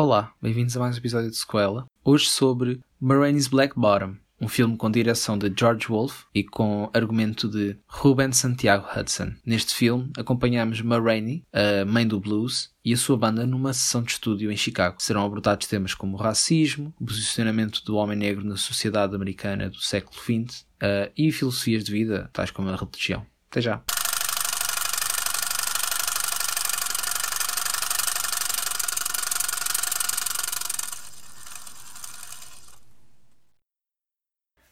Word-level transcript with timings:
Olá, 0.00 0.32
bem-vindos 0.40 0.76
a 0.76 0.78
mais 0.78 0.94
um 0.94 0.98
episódio 0.98 1.28
de 1.28 1.36
Sequela. 1.36 1.84
Hoje 2.04 2.26
sobre 2.26 2.80
Marraine's 3.00 3.48
Black 3.48 3.74
Bottom, 3.76 4.14
um 4.40 4.46
filme 4.46 4.76
com 4.76 4.88
direção 4.88 5.36
de 5.36 5.52
George 5.52 5.88
Wolfe 5.88 6.24
e 6.32 6.44
com 6.44 6.88
argumento 6.94 7.48
de 7.48 7.76
Ruben 7.88 8.30
Santiago 8.30 8.86
Hudson. 8.96 9.32
Neste 9.44 9.74
filme, 9.74 10.12
acompanhamos 10.16 10.80
Marraine, 10.82 11.44
a 11.52 11.84
mãe 11.84 12.06
do 12.06 12.20
blues, 12.20 12.70
e 12.84 12.94
a 12.94 12.96
sua 12.96 13.16
banda 13.16 13.44
numa 13.44 13.72
sessão 13.72 14.00
de 14.00 14.12
estúdio 14.12 14.52
em 14.52 14.56
Chicago. 14.56 15.02
Serão 15.02 15.26
abordados 15.26 15.66
temas 15.66 15.94
como 15.94 16.16
racismo, 16.16 16.94
o 17.00 17.04
posicionamento 17.04 17.84
do 17.84 17.96
homem 17.96 18.16
negro 18.16 18.44
na 18.44 18.56
sociedade 18.56 19.16
americana 19.16 19.68
do 19.68 19.80
século 19.80 20.16
XX 20.16 20.60
uh, 20.60 21.10
e 21.16 21.32
filosofias 21.32 21.82
de 21.82 21.90
vida, 21.90 22.30
tais 22.32 22.52
como 22.52 22.68
a 22.68 22.76
religião. 22.76 23.26
Até 23.50 23.60
já! 23.60 23.82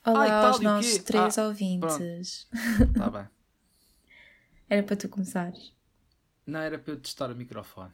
Olá 0.06 0.20
Ai, 0.23 0.28
tal, 0.28 0.46
aos 0.52 0.60
nossos 0.60 0.98
três 0.98 1.37
Ah, 1.38 1.46
ouvintes. 1.48 2.47
Tá 2.97 3.10
bem. 3.10 3.28
Era 4.70 4.83
para 4.83 4.97
tu 4.97 5.09
começares. 5.09 5.73
Não 6.47 6.60
era 6.60 6.78
para 6.78 6.92
eu 6.92 7.01
testar 7.01 7.30
o 7.30 7.34
microfone 7.37 7.92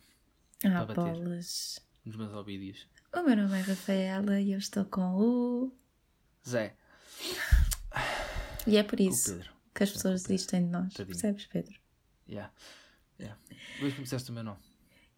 Ah, 0.65 0.84
bolas. 0.87 1.79
nos 2.05 2.17
meus 2.17 2.33
ouvidos. 2.33 2.87
O 3.15 3.23
meu 3.23 3.37
nome 3.37 3.59
é 3.59 3.62
Rafaela 3.62 4.41
e 4.41 4.53
eu 4.53 4.59
estou 4.59 4.84
com 4.87 5.01
o. 5.17 5.73
Zé, 6.48 6.75
E 8.67 8.77
é 8.77 8.83
por 8.83 9.01
isso 9.01 9.39
que 9.75 9.83
as 9.84 9.91
pessoas 9.92 10.23
desistem 10.23 10.65
de 10.65 10.70
nós. 10.70 10.92
Tadinho. 10.95 11.06
Percebes, 11.09 11.47
Pedro? 11.47 11.75
Yeah. 12.29 12.53
Yeah. 13.20 13.39
Hoje 13.83 13.95
começaste 13.97 14.31
o 14.31 14.34
meu 14.34 14.42
nome. 14.45 14.61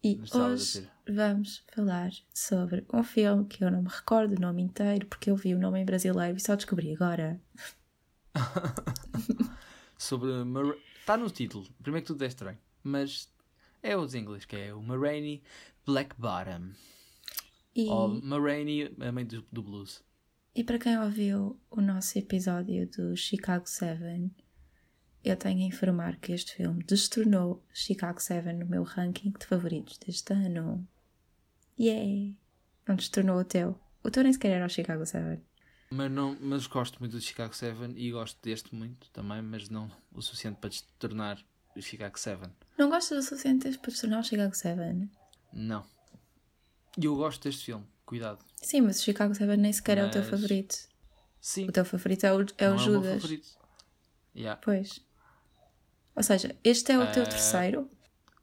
E 0.04 0.20
hoje 0.34 0.86
vamos 1.08 1.64
falar 1.74 2.10
sobre 2.34 2.84
um 2.92 3.02
filme 3.02 3.46
que 3.46 3.64
eu 3.64 3.70
não 3.70 3.80
me 3.80 3.88
recordo 3.88 4.36
o 4.36 4.40
nome 4.40 4.60
inteiro 4.60 5.06
porque 5.06 5.30
eu 5.30 5.36
vi 5.36 5.54
o 5.54 5.58
nome 5.58 5.80
em 5.80 5.84
brasileiro 5.86 6.36
e 6.36 6.40
só 6.40 6.54
descobri 6.54 6.92
agora. 6.92 7.40
Sobre. 9.96 10.44
Mar... 10.44 10.74
Está 11.00 11.16
no 11.16 11.30
título. 11.30 11.66
Primeiro 11.82 12.04
que 12.04 12.12
tudo 12.12 12.22
é 12.22 12.26
estranho. 12.26 12.58
Mas 12.82 13.32
é 13.82 13.96
os 13.96 14.14
inglês, 14.14 14.44
que 14.44 14.56
é 14.56 14.74
o 14.74 14.82
Marraine 14.82 15.42
Black 15.86 16.14
Bottom. 16.18 16.72
E, 17.74 17.88
Ou 17.88 18.20
Marraine, 18.22 18.94
a 19.00 19.10
mãe 19.10 19.24
do, 19.24 19.42
do 19.50 19.62
blues. 19.62 20.04
e 20.54 20.62
para 20.62 20.78
quem 20.78 20.98
ouviu 20.98 21.58
o 21.70 21.80
nosso 21.80 22.18
episódio 22.18 22.86
do 22.90 23.16
Chicago 23.16 23.66
7, 23.66 24.30
eu 25.24 25.36
tenho 25.36 25.60
a 25.60 25.66
informar 25.66 26.16
que 26.16 26.32
este 26.32 26.54
filme 26.56 26.82
destronou 26.84 27.64
Chicago 27.72 28.20
7 28.20 28.52
no 28.52 28.66
meu 28.66 28.82
ranking 28.82 29.32
de 29.38 29.46
favoritos 29.46 29.98
deste 29.98 30.32
ano. 30.32 30.86
Yay! 31.78 32.36
Não 32.86 32.96
destronou 32.96 33.38
o 33.38 33.44
teu. 33.44 33.78
O 34.02 34.10
teu 34.10 34.22
nem 34.22 34.32
sequer 34.32 34.52
era 34.52 34.66
o 34.66 34.68
Chicago 34.68 35.04
7. 35.06 35.42
Mas, 35.90 36.10
não, 36.10 36.36
mas 36.40 36.66
gosto 36.66 36.98
muito 37.00 37.12
do 37.12 37.20
Chicago 37.20 37.54
7 37.54 37.94
e 37.96 38.10
gosto 38.10 38.38
deste 38.42 38.74
muito 38.74 39.08
também, 39.10 39.40
mas 39.42 39.68
não 39.68 39.90
o 40.12 40.20
suficiente 40.20 40.58
para 40.60 40.70
te 40.70 40.84
tornar 40.98 41.38
o 41.76 41.80
Chicago 41.80 42.18
7. 42.18 42.50
Não 42.78 42.90
gostas 42.90 43.24
o 43.24 43.28
suficiente 43.28 43.78
para 43.78 43.90
destronar 43.90 44.20
o 44.20 44.24
Chicago 44.24 44.54
7? 44.54 45.08
Não. 45.52 45.84
E 46.98 47.04
eu 47.06 47.16
gosto 47.16 47.42
deste 47.44 47.64
filme. 47.64 47.84
Cuidado. 48.04 48.44
Sim, 48.62 48.82
mas 48.82 49.00
o 49.00 49.02
Chicago 49.02 49.34
7 49.34 49.56
nem 49.56 49.72
sequer 49.72 49.98
é 49.98 50.04
o 50.04 50.10
teu 50.10 50.20
Mas- 50.20 50.30
favorito. 50.30 50.76
Sim. 51.40 51.68
O 51.68 51.72
teu 51.72 51.84
favorito 51.84 52.24
é 52.24 52.32
o, 52.32 52.40
é 52.40 52.42
o 52.42 52.46
é 52.58 52.68
o 52.70 52.74
meu 52.74 52.78
Judas. 52.78 53.22
favorito. 53.22 53.48
Yeah. 54.36 54.60
Pois. 54.62 55.00
Ou 56.16 56.22
seja, 56.22 56.56
este 56.62 56.92
é 56.92 56.98
o 56.98 57.10
teu 57.12 57.22
Eh, 57.24 57.26
terceiro 57.28 57.90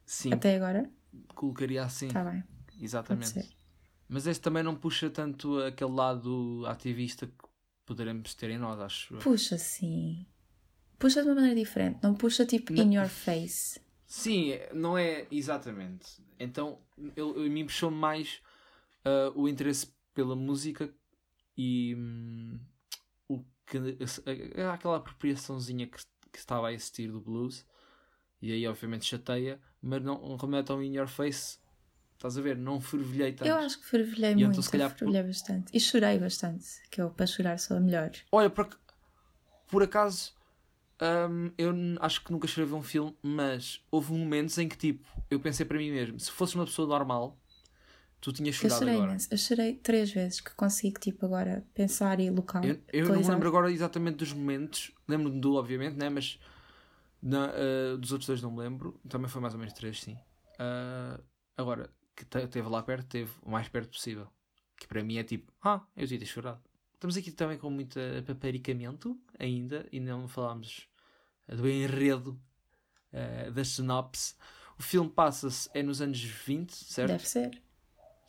Sim, 0.06 0.34
até 0.34 0.56
agora? 0.56 0.90
colocaria 1.36 1.84
assim. 1.84 2.08
Está 2.08 2.24
bem. 2.24 2.44
Exatamente. 2.80 3.58
Mas 4.10 4.28
este 4.28 4.42
também 4.42 4.62
não 4.64 4.76
puxa 4.76 5.10
tanto 5.10 5.60
aquele 5.60 5.92
lado 5.92 6.64
ativista 6.68 7.28
que 7.28 7.34
poderemos 7.86 8.34
ter 8.36 8.50
em 8.50 8.58
nós, 8.58 8.80
acho. 8.80 9.16
Puxa 9.20 9.58
sim. 9.58 10.26
Puxa 11.00 11.22
de 11.24 11.30
uma 11.30 11.36
maneira 11.36 11.56
diferente. 11.56 12.00
Não 12.04 12.14
puxa 12.14 12.46
tipo 12.46 12.74
Não. 12.74 12.84
in 12.84 12.96
your 12.96 13.08
face. 13.08 13.80
Sim, 14.06 14.52
não 14.74 14.98
é 14.98 15.26
exatamente. 15.32 16.22
Então, 16.38 16.80
eu, 17.16 17.42
eu 17.42 17.50
me 17.50 17.64
puxou 17.64 17.90
mais 17.90 18.42
ah, 19.06 19.32
o 19.36 19.48
interesse 19.48 19.88
pela 20.14 20.36
música 20.36 20.94
e 21.58 21.96
hum, 21.96 22.60
o 23.30 23.44
que, 23.66 23.78
aquela 24.74 24.98
apropriaçãozinha 24.98 25.88
que, 25.88 25.98
que 26.32 26.40
estava 26.40 26.68
a 26.70 26.74
existir 26.74 27.12
do 27.12 27.20
blues. 27.22 27.66
E 28.42 28.52
aí, 28.52 28.68
obviamente, 28.68 29.06
chateia, 29.06 29.60
mas 29.82 30.02
não 30.04 30.36
remete 30.36 30.72
ao 30.72 30.82
in 30.82 30.96
your 30.96 31.08
face. 31.08 31.60
Estás 32.16 32.38
a 32.38 32.42
ver? 32.42 32.56
Não 32.58 32.80
fervilhei 32.80 33.34
tanto. 33.34 33.48
Eu 33.48 33.56
acho 33.56 33.80
que 33.80 33.86
fervilhei 33.86 34.30
E 34.32 34.34
então, 34.34 34.46
muito. 34.48 34.62
se 34.62 34.70
calhar, 34.70 34.90
fervilhei 34.96 35.24
bastante. 35.24 35.72
E 35.76 35.80
chorei 35.80 36.20
bastante. 36.20 36.66
Que 36.90 37.02
eu, 37.02 37.10
para 37.10 37.26
chorar, 37.26 37.58
sou 37.60 37.78
a 37.78 37.80
melhor. 37.80 38.12
Olha, 38.32 38.50
por, 38.50 38.70
por 39.68 39.82
acaso, 39.84 40.34
hum, 41.30 41.52
eu 41.58 41.74
acho 42.00 42.24
que 42.24 42.32
nunca 42.32 42.46
escrevi 42.46 42.74
um 42.74 42.84
filme, 42.84 43.16
mas 43.24 43.84
houve 43.90 44.14
momentos 44.14 44.58
em 44.60 44.68
que, 44.70 44.78
tipo, 44.78 45.08
eu 45.32 45.40
pensei 45.40 45.66
para 45.66 45.78
mim 45.80 45.90
mesmo, 45.92 46.20
se 46.20 46.30
fosse 46.32 46.54
uma 46.56 46.66
pessoa 46.66 46.88
normal, 46.88 47.41
tu 48.22 48.32
tinhas 48.32 48.56
Eu 48.56 48.70
chorado 48.70 48.80
chorei 48.80 48.96
agora. 48.96 49.10
imenso. 49.12 49.28
Eu 49.32 49.38
chorei 49.38 49.74
três 49.76 50.12
vezes 50.12 50.40
que 50.42 50.54
consigo, 50.56 51.00
tipo, 51.00 51.26
agora 51.26 51.66
pensar 51.74 52.20
e 52.20 52.30
local. 52.30 52.64
Eu, 52.64 52.80
eu 52.94 53.10
não 53.10 53.22
me 53.22 53.28
lembro 53.28 53.48
agora 53.50 53.72
exatamente 53.72 54.18
dos 54.18 54.32
momentos, 54.34 54.92
lembro-me 55.08 55.40
do, 55.40 55.56
obviamente, 55.56 55.96
né? 55.98 56.10
mas 56.10 56.40
na, 57.22 57.46
ah, 57.50 57.98
dos 57.98 58.12
outros 58.12 58.28
dois 58.28 58.42
não 58.42 58.52
me 58.52 58.60
lembro, 58.60 59.00
também 59.10 59.28
foi 59.28 59.42
mais 59.42 59.54
ou 59.54 59.60
menos 59.60 59.74
três, 59.74 60.00
sim. 60.02 60.18
Ah, 60.60 61.20
agora, 61.58 61.90
que 62.16 62.24
te- 62.26 62.48
teve 62.48 62.68
lá 62.70 62.82
perto, 62.84 63.08
teve 63.08 63.32
o 63.42 63.50
mais 63.52 63.68
perto 63.68 63.90
possível. 63.90 64.28
Que 64.78 64.88
para 64.88 65.04
mim 65.04 65.18
é 65.18 65.24
tipo, 65.24 65.52
ah, 65.64 65.82
eu 65.96 66.02
devia 66.04 66.20
ter 66.20 66.26
chorado. 66.26 66.62
Estamos 66.94 67.18
aqui 67.18 67.32
também 67.32 67.58
com 67.58 67.70
muito 67.70 68.00
paparicamento 68.28 69.20
ainda 69.40 69.88
e 69.92 70.00
não 70.00 70.28
falámos 70.28 70.88
do 71.48 71.68
enredo 71.68 72.40
ah, 73.14 73.50
da 73.50 73.64
sinopse. 73.64 74.36
O 74.78 74.84
filme 74.84 75.10
passa-se 75.10 75.70
é 75.74 75.82
nos 75.84 76.02
anos 76.02 76.20
20, 76.22 76.72
certo? 76.74 77.10
Deve 77.12 77.28
ser. 77.28 77.62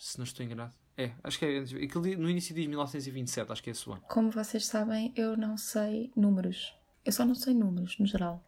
Se 0.02 0.18
não 0.18 0.24
estou 0.24 0.44
enganado. 0.44 0.74
É, 0.96 1.12
acho 1.22 1.38
que 1.38 1.44
é. 1.44 1.58
aquele 1.60 2.16
No 2.16 2.28
início 2.28 2.52
diz 2.52 2.66
1927, 2.66 3.52
acho 3.52 3.62
que 3.62 3.70
é 3.70 3.72
esse 3.72 3.88
o 3.88 3.92
ano. 3.92 4.02
Como 4.08 4.32
vocês 4.32 4.66
sabem, 4.66 5.12
eu 5.14 5.36
não 5.36 5.56
sei 5.56 6.10
números. 6.16 6.74
Eu 7.04 7.12
só 7.12 7.24
não 7.24 7.36
sei 7.36 7.54
números, 7.54 7.96
no 8.00 8.06
geral. 8.06 8.44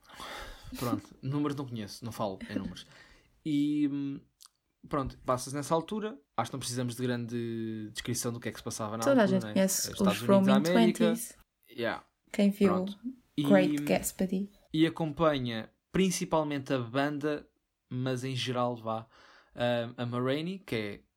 Pronto, 0.76 1.08
números 1.22 1.56
não 1.56 1.64
conheço, 1.64 2.04
não 2.04 2.10
falo 2.10 2.40
em 2.50 2.58
números. 2.58 2.84
E 3.46 3.86
hum, 3.86 4.20
pronto, 4.88 5.16
passa-se 5.18 5.54
nessa 5.54 5.72
altura. 5.76 6.18
Acho 6.36 6.50
que 6.50 6.54
não 6.56 6.58
precisamos 6.58 6.96
de 6.96 7.02
grande 7.02 7.88
descrição 7.92 8.32
do 8.32 8.40
que 8.40 8.48
é 8.48 8.52
que 8.52 8.58
se 8.58 8.64
passava 8.64 8.96
na 8.96 9.04
Toda 9.04 9.20
a 9.20 9.22
altura. 9.22 9.28
gente 9.28 9.46
né? 9.46 9.52
conhece 9.52 9.92
Estados 9.92 10.22
os 10.22 10.26
Roaming. 10.26 10.60
20s. 10.60 11.36
Yeah. 11.70 12.04
Quem 12.32 12.50
viu 12.50 12.74
Pronto. 12.74 12.98
E, 13.36 13.44
Great 13.44 13.76
Gatsby. 13.76 14.50
e 14.72 14.86
acompanha 14.88 15.70
principalmente 15.92 16.72
a 16.72 16.80
banda, 16.80 17.48
mas 17.88 18.24
em 18.24 18.34
geral 18.34 18.74
vá 18.74 19.06
hum, 19.54 19.94
a 19.96 20.04
Marraine, 20.04 20.58
que 20.58 20.74
é 20.74 21.13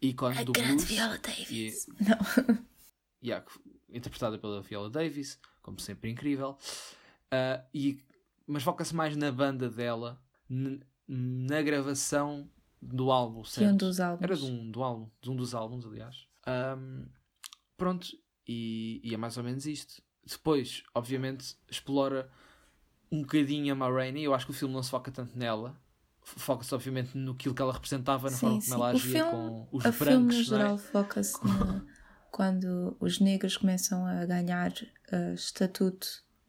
ícone 0.00 0.44
do 0.44 0.52
blues. 0.52 0.88
Davis. 1.22 1.86
Não. 2.00 2.60
Yeah, 3.22 3.44
interpretada 3.90 4.38
pela 4.38 4.62
Viola 4.62 4.88
Davis, 4.88 5.38
como 5.60 5.78
sempre 5.78 6.10
incrível. 6.10 6.56
Ah, 7.30 7.62
e, 7.74 8.02
mas 8.46 8.62
foca-se 8.62 8.94
mais 8.96 9.14
na 9.14 9.30
banda 9.30 9.68
dela, 9.68 10.18
na 11.06 11.60
gravação 11.60 12.50
do 12.80 13.10
álbum, 13.12 13.42
De 13.42 13.50
certo? 13.50 13.72
um 13.74 13.76
dos 13.76 14.00
álbuns. 14.00 14.22
Era 14.22 14.36
de 14.36 14.44
um, 14.44 14.70
do 14.70 14.82
álbum, 14.82 15.10
de 15.20 15.30
um 15.30 15.36
dos 15.36 15.54
álbuns, 15.54 15.84
aliás. 15.84 16.26
Ahm, 16.46 17.04
pronto, 17.76 18.08
e, 18.48 19.02
e 19.04 19.12
é 19.12 19.18
mais 19.18 19.36
ou 19.36 19.44
menos 19.44 19.66
isto. 19.66 20.02
Depois, 20.24 20.82
obviamente, 20.94 21.56
explora 21.70 22.30
um 23.12 23.20
bocadinho 23.20 23.72
a 23.72 23.76
Ma 23.76 23.90
Rainey. 23.90 24.24
Eu 24.24 24.32
acho 24.32 24.46
que 24.46 24.52
o 24.52 24.54
filme 24.54 24.72
não 24.72 24.82
se 24.82 24.90
foca 24.90 25.10
tanto 25.10 25.36
nela. 25.38 25.78
Foca-se, 26.22 26.74
obviamente, 26.74 27.16
no 27.16 27.34
que 27.34 27.48
ela 27.60 27.72
representava, 27.72 28.30
na 28.30 28.36
Sim, 28.36 28.46
forma 28.46 28.60
sim. 28.60 28.70
como 28.70 28.82
ela 28.82 28.92
O 28.92 28.96
agia 28.96 29.24
filme- 29.24 29.30
com 29.30 29.68
os 29.72 29.86
O 29.86 29.92
filme, 29.92 30.26
no 30.26 30.32
brancos, 30.32 30.48
não 30.50 30.56
é? 30.56 30.58
geral, 30.60 30.78
foca-se 30.78 31.46
na- 31.46 31.84
quando 32.30 32.96
os 33.00 33.18
negros 33.18 33.56
começam 33.56 34.06
a 34.06 34.24
ganhar 34.26 34.70
uh, 35.12 35.34
estatuto 35.34 36.06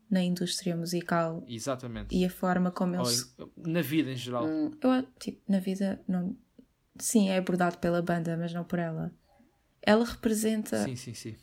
na 0.09 0.21
indústria 0.21 0.75
musical 0.75 1.43
Exatamente. 1.47 2.15
e 2.15 2.25
a 2.25 2.29
forma 2.29 2.69
como 2.69 2.95
Ou 2.95 3.01
eles. 3.01 3.35
na 3.57 3.81
vida 3.81 4.11
em 4.11 4.15
geral. 4.15 4.45
Hum, 4.45 4.71
eu, 4.81 4.91
acho, 4.91 5.07
tipo, 5.19 5.41
na 5.51 5.59
vida, 5.59 6.03
não... 6.07 6.37
sim, 6.99 7.29
é 7.29 7.37
abordado 7.37 7.77
pela 7.79 8.01
banda, 8.01 8.35
mas 8.37 8.53
não 8.53 8.63
por 8.63 8.77
ela. 8.77 9.11
Ela 9.81 10.05
representa 10.05 10.83
Sim, 10.83 10.95
sim, 10.95 11.13
sim. 11.13 11.35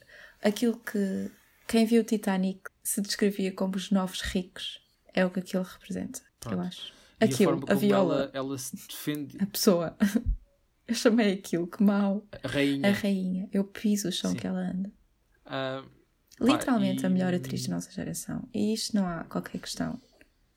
aquilo 0.43 0.79
que 0.79 1.31
quem 1.67 1.85
viu 1.85 2.03
o 2.03 2.05
Titanic 2.05 2.71
se 2.85 3.01
descrevia 3.01 3.53
como 3.53 3.75
os 3.77 3.91
novos 3.91 4.21
ricos. 4.21 4.81
É 5.13 5.25
o 5.27 5.31
que 5.31 5.41
aquilo 5.41 5.65
representa, 5.65 6.21
eu 6.21 6.27
Pronto. 6.41 6.69
Acho. 7.21 7.31
E 7.31 7.35
Aquilo, 7.35 7.51
forma 7.53 7.65
a 7.65 7.67
como 7.69 7.81
viola, 7.81 8.15
Ela, 8.15 8.31
ela 8.35 8.59
se 8.59 8.77
defende, 8.77 9.37
a 9.41 9.47
pessoa. 9.47 9.97
Eu 10.87 10.95
chamei 10.95 11.35
aquilo, 11.35 11.67
que 11.67 11.83
mal. 11.83 12.27
a 12.43 12.49
rainha. 12.49 12.89
A 12.89 12.93
rainha. 12.93 13.49
Eu 13.53 13.63
piso 13.65 14.09
o 14.09 14.13
chão 14.13 14.31
Sim. 14.31 14.37
que 14.39 14.47
ela 14.47 14.59
anda. 14.61 14.91
ah, 15.45 15.85
Literalmente 16.41 17.03
e- 17.03 17.07
a 17.07 17.11
melhor 17.11 17.35
atriz 17.35 17.67
da 17.67 17.75
nossa 17.75 17.91
geração. 17.91 18.49
E 18.55 18.73
isto 18.73 18.95
não 18.97 19.07
há 19.07 19.25
qualquer 19.25 19.61
questão. 19.61 20.01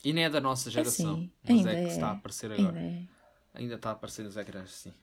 e 0.03 0.13
nem 0.13 0.23
é 0.23 0.29
da 0.29 0.39
nossa 0.39 0.69
geração. 0.71 1.17
sim, 1.17 1.31
mas 1.43 1.57
ainda 1.57 1.71
é 1.73 1.75
que 1.83 1.89
é. 1.89 1.93
está 1.93 2.07
a 2.07 2.11
aparecer 2.13 2.51
agora. 2.51 2.77
Ainda 2.77 2.79
é. 2.79 3.03
Ainda 3.53 3.75
está 3.75 3.89
a 3.89 3.91
aparecer 3.93 4.23
nos 4.23 4.37
ecrãs, 4.37 4.71
sim. 4.71 4.93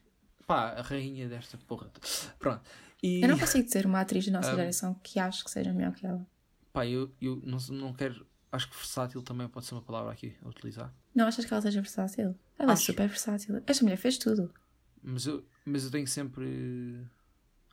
pá, 0.47 0.69
a 0.71 0.81
rainha 0.81 1.29
desta 1.29 1.57
porra. 1.67 1.91
Pronto. 2.39 2.61
E, 3.03 3.21
Eu 3.21 3.27
não 3.29 3.37
consigo 3.37 3.63
dizer 3.65 3.85
uma 3.85 4.01
atriz 4.01 4.25
da 4.25 4.31
nossa 4.31 4.51
Um, 4.53 4.55
geração 4.57 4.93
que 5.03 5.19
acho 5.19 5.43
que 5.43 5.51
seja 5.51 5.71
melhor 5.71 5.93
que 5.93 6.05
ela. 6.07 6.25
pá, 6.73 6.87
eu, 6.87 7.13
eu 7.21 7.39
não, 7.45 7.59
não 7.69 7.93
quero. 7.93 8.25
Acho 8.51 8.67
que 8.69 8.75
versátil 8.75 9.21
também 9.21 9.47
pode 9.47 9.65
ser 9.67 9.75
uma 9.75 9.81
palavra 9.81 10.11
aqui 10.11 10.35
a 10.43 10.47
utilizar. 10.49 10.93
Não 11.13 11.27
achas 11.27 11.45
que 11.45 11.53
ela 11.53 11.61
seja 11.61 11.81
versátil? 11.81 12.35
Ela 12.57 12.73
Acho. 12.73 12.83
é 12.83 12.85
super 12.87 13.07
versátil. 13.07 13.61
Esta 13.67 13.83
mulher 13.83 13.97
fez 13.97 14.17
tudo. 14.17 14.51
Mas 15.03 15.25
eu, 15.27 15.45
mas 15.65 15.83
eu 15.85 15.91
tenho 15.91 16.07
sempre 16.07 17.05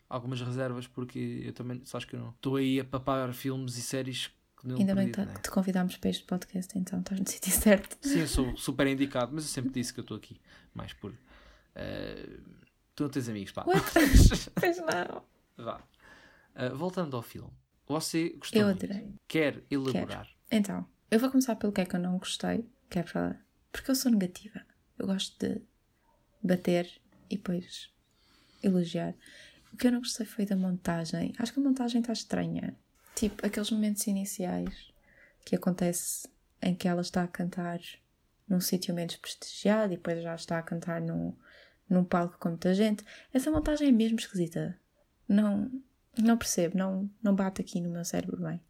algumas 0.09 0.41
reservas 0.41 0.87
porque 0.87 1.43
eu 1.47 1.53
também, 1.53 1.83
sabes 1.85 2.05
que 2.05 2.15
eu 2.15 2.21
não 2.21 2.31
estou 2.31 2.57
aí 2.57 2.79
a 2.81 2.85
papar 2.85 3.33
filmes 3.33 3.77
e 3.79 3.83
séries 3.83 4.31
que 4.61 4.69
não 4.69 4.77
Ainda 4.77 4.95
bem 4.95 5.11
perdido, 5.11 5.29
que 5.33 5.35
né? 5.39 5.43
te 5.43 5.51
convidámos 5.51 5.97
para 5.97 6.11
este 6.11 6.25
podcast, 6.25 6.79
então 6.79 7.01
estás 7.01 7.21
no 7.21 7.27
sítio 7.27 7.53
certo. 7.53 7.97
Sim, 8.07 8.21
eu 8.21 8.29
sou 8.29 8.57
super 8.59 8.87
indicado, 8.87 9.33
mas 9.35 9.45
eu 9.45 9.51
sempre 9.51 9.71
disse 9.73 9.93
que 9.95 10.01
eu 10.01 10.03
estou 10.03 10.17
aqui 10.17 10.39
mais 10.75 10.93
por. 10.93 11.13
eh, 11.75 12.39
tu 12.95 13.03
não 13.05 13.11
tens 13.11 13.29
amigos, 13.29 13.51
pá. 13.53 13.65
Pois 14.61 14.79
não. 14.79 15.23
Vá. 15.57 15.83
Eh, 16.55 16.69
voltando 16.71 17.17
ao 17.17 17.23
filme, 17.23 17.51
você 17.87 18.31
gostou 18.39 18.61
Eu 18.61 18.67
muito? 18.69 18.85
adorei. 18.85 19.15
Quer 19.27 19.63
elaborar? 19.71 20.29
Então, 20.51 20.87
eu 21.11 21.19
vou 21.19 21.31
começar 21.31 21.57
pelo 21.57 21.73
que 21.73 21.81
é 21.81 21.87
que 21.87 21.97
eu 21.97 22.01
não 22.01 22.19
gostei, 22.19 22.69
que 22.89 22.99
é 22.99 23.03
para. 23.03 23.41
Porque 23.73 23.91
eu 23.91 23.95
sou 23.95 24.11
negativa. 24.11 24.61
Eu 24.99 25.07
gosto 25.07 25.39
de 25.39 25.61
bater 26.43 26.91
e 27.29 27.37
depois 27.37 27.91
elogiar. 28.63 29.15
O 29.73 29.77
que 29.77 29.87
eu 29.87 29.93
não 29.93 29.99
gostei 29.99 30.25
foi 30.25 30.47
da 30.47 30.57
montagem. 30.57 31.35
Acho 31.39 31.53
que 31.53 31.61
a 31.61 31.63
montagem 31.63 32.01
está 32.01 32.13
estranha. 32.13 32.77
Tipo, 33.15 33.45
aqueles 33.45 33.71
momentos 33.71 34.07
iniciais 34.07 34.93
que 35.45 35.57
acontece 35.57 36.29
em 36.63 36.75
que 36.75 36.89
ela 36.89 37.01
está 37.01 37.23
a 37.23 37.29
cantar 37.29 37.81
num 38.49 38.61
sítio 38.61 38.95
menos 38.95 39.17
prestigiado 39.17 39.93
e 39.93 39.97
depois 39.97 40.23
já 40.23 40.35
está 40.35 40.59
a 40.59 40.63
cantar 40.63 41.01
num, 41.01 41.35
num 41.89 42.05
palco 42.05 42.39
com 42.39 42.51
muita 42.51 42.75
gente. 42.75 43.05
Essa 43.33 43.51
montagem 43.51 43.89
é 43.89 43.93
mesmo 43.93 44.19
esquisita. 44.19 44.79
Não, 45.29 45.71
não 46.19 46.37
percebo, 46.37 46.77
não, 46.77 47.11
não 47.23 47.35
bate 47.35 47.61
aqui 47.61 47.81
no 47.81 47.91
meu 47.91 48.05
cérebro 48.05 48.39
bem. 48.39 48.61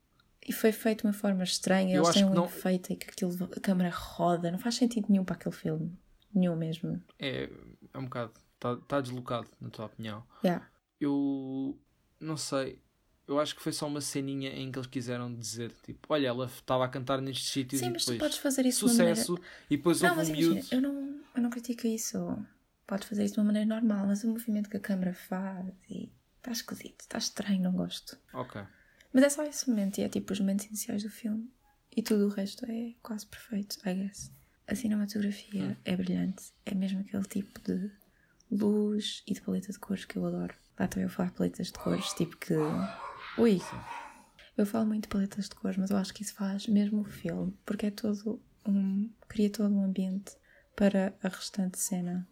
E 0.49 0.53
foi 0.53 0.71
feito 0.71 1.01
de 1.01 1.07
uma 1.09 1.13
forma 1.13 1.43
estranha. 1.43 1.93
Eu 1.95 1.99
Eles 2.03 2.09
acho 2.11 2.19
têm 2.21 2.25
um 2.29 2.33
não- 2.35 2.45
efeito 2.45 2.93
em 2.93 2.97
que 2.97 3.09
aquilo, 3.11 3.33
a 3.45 3.61
câmera 3.61 3.91
roda. 3.91 4.51
Não 4.51 4.59
faz 4.59 4.77
sentido 4.77 5.07
nenhum 5.09 5.25
para 5.25 5.35
aquele 5.35 5.55
filme. 5.55 5.93
Nenhum 6.33 6.55
mesmo. 6.55 7.03
É, 7.19 7.51
é 7.93 7.99
um 7.99 8.05
bocado. 8.05 8.33
Está 8.55 8.77
tá 8.77 9.01
deslocado, 9.01 9.49
na 9.61 9.69
tua 9.71 9.87
opinião. 9.87 10.23
Yeah. 10.45 10.67
Eu 11.01 11.79
não 12.21 12.37
sei. 12.37 12.81
Eu 13.27 13.41
acho 13.41 13.57
que 13.57 13.61
foi 13.63 13.73
só 13.73 13.87
uma 13.89 14.01
ceninha 14.01 14.51
em 14.51 14.71
que 14.71 14.79
eles 14.79 14.87
quiseram 14.87 15.35
dizer, 15.35 15.73
tipo, 15.83 16.07
olha, 16.11 16.29
ela 16.29 16.47
estava 16.47 16.85
a 16.85 16.89
cantar 16.89 17.21
nestes 17.21 17.51
sítios 17.51 17.81
Sim, 17.81 17.89
e 17.89 17.91
mas 17.91 18.05
tu 18.05 18.13
depois 18.13 18.31
podes 18.31 18.39
fazer 18.39 18.65
isso 18.67 18.81
de 18.87 18.93
uma 18.93 18.95
maneira. 18.99 19.17
sucesso 19.17 19.43
e 19.69 19.77
depois 19.77 20.01
Não, 20.01 20.11
houve 20.11 20.21
um 20.21 20.25
imagina, 20.35 20.55
miúdo. 20.55 20.69
eu 20.71 20.81
não, 20.81 21.21
eu 21.35 21.43
não 21.43 21.51
critico 21.51 21.87
isso. 21.89 22.39
Podes 22.87 23.09
fazer 23.09 23.25
isso 23.25 23.35
de 23.35 23.41
uma 23.41 23.47
maneira 23.47 23.67
normal, 23.69 24.07
mas 24.07 24.23
o 24.23 24.29
movimento 24.29 24.71
que 24.71 24.77
a 24.77 24.81
câmera 24.81 25.13
faz 25.13 25.67
e 25.91 26.09
está 26.39 26.53
esquisito, 26.53 27.01
está 27.01 27.19
estranho, 27.19 27.61
não 27.61 27.73
gosto. 27.73 28.17
Ok. 28.33 28.63
Mas 29.17 29.25
é 29.25 29.29
só 29.31 29.43
esse 29.45 29.67
momento 29.71 29.97
e 29.97 30.03
é 30.03 30.11
tipo 30.11 30.31
os 30.35 30.41
momentos 30.41 30.67
iniciais 30.67 31.03
do 31.03 31.09
filme 31.09 31.51
e 31.97 32.03
tudo 32.03 32.27
o 32.27 32.29
resto 32.29 32.67
é 32.71 32.93
quase 33.03 33.27
perfeito, 33.27 33.79
I 33.89 33.95
guess. 33.95 34.31
A 34.69 34.75
cinematografia 34.75 35.71
Hum. 35.71 35.77
é 35.87 35.97
brilhante, 35.97 36.53
é 36.67 36.75
mesmo 36.75 37.01
aquele 37.01 37.23
tipo 37.23 37.59
de 37.63 37.91
luz 38.51 39.23
e 39.27 39.33
de 39.33 39.41
paleta 39.41 39.73
de 39.73 39.79
cores 39.79 40.05
que 40.05 40.19
eu 40.19 40.27
adoro. 40.27 40.55
Lá 40.79 40.85
estou 40.85 41.01
eu 41.01 41.07
a 41.07 41.11
falar 41.11 41.31
paletas 41.31 41.69
de 41.69 41.73
cores, 41.73 42.13
tipo 42.13 42.37
que. 42.37 42.53
Ui! 43.39 43.59
Eu 44.55 44.67
falo 44.67 44.85
muito 44.85 45.05
de 45.05 45.09
paletas 45.09 45.49
de 45.49 45.55
cores, 45.55 45.79
mas 45.79 45.89
eu 45.91 45.97
acho 45.97 46.13
que 46.13 46.23
isso 46.23 46.35
faz 46.35 46.67
mesmo 46.67 47.01
o 47.01 47.05
filme, 47.05 47.57
porque 47.65 47.87
é 47.87 47.91
todo 47.91 48.39
um. 48.69 49.11
cria 49.29 49.49
todo 49.49 49.75
um 49.75 49.83
ambiente 49.83 50.37
para 50.77 51.15
a 51.23 51.29
restante 51.29 51.79
cena. 51.79 52.29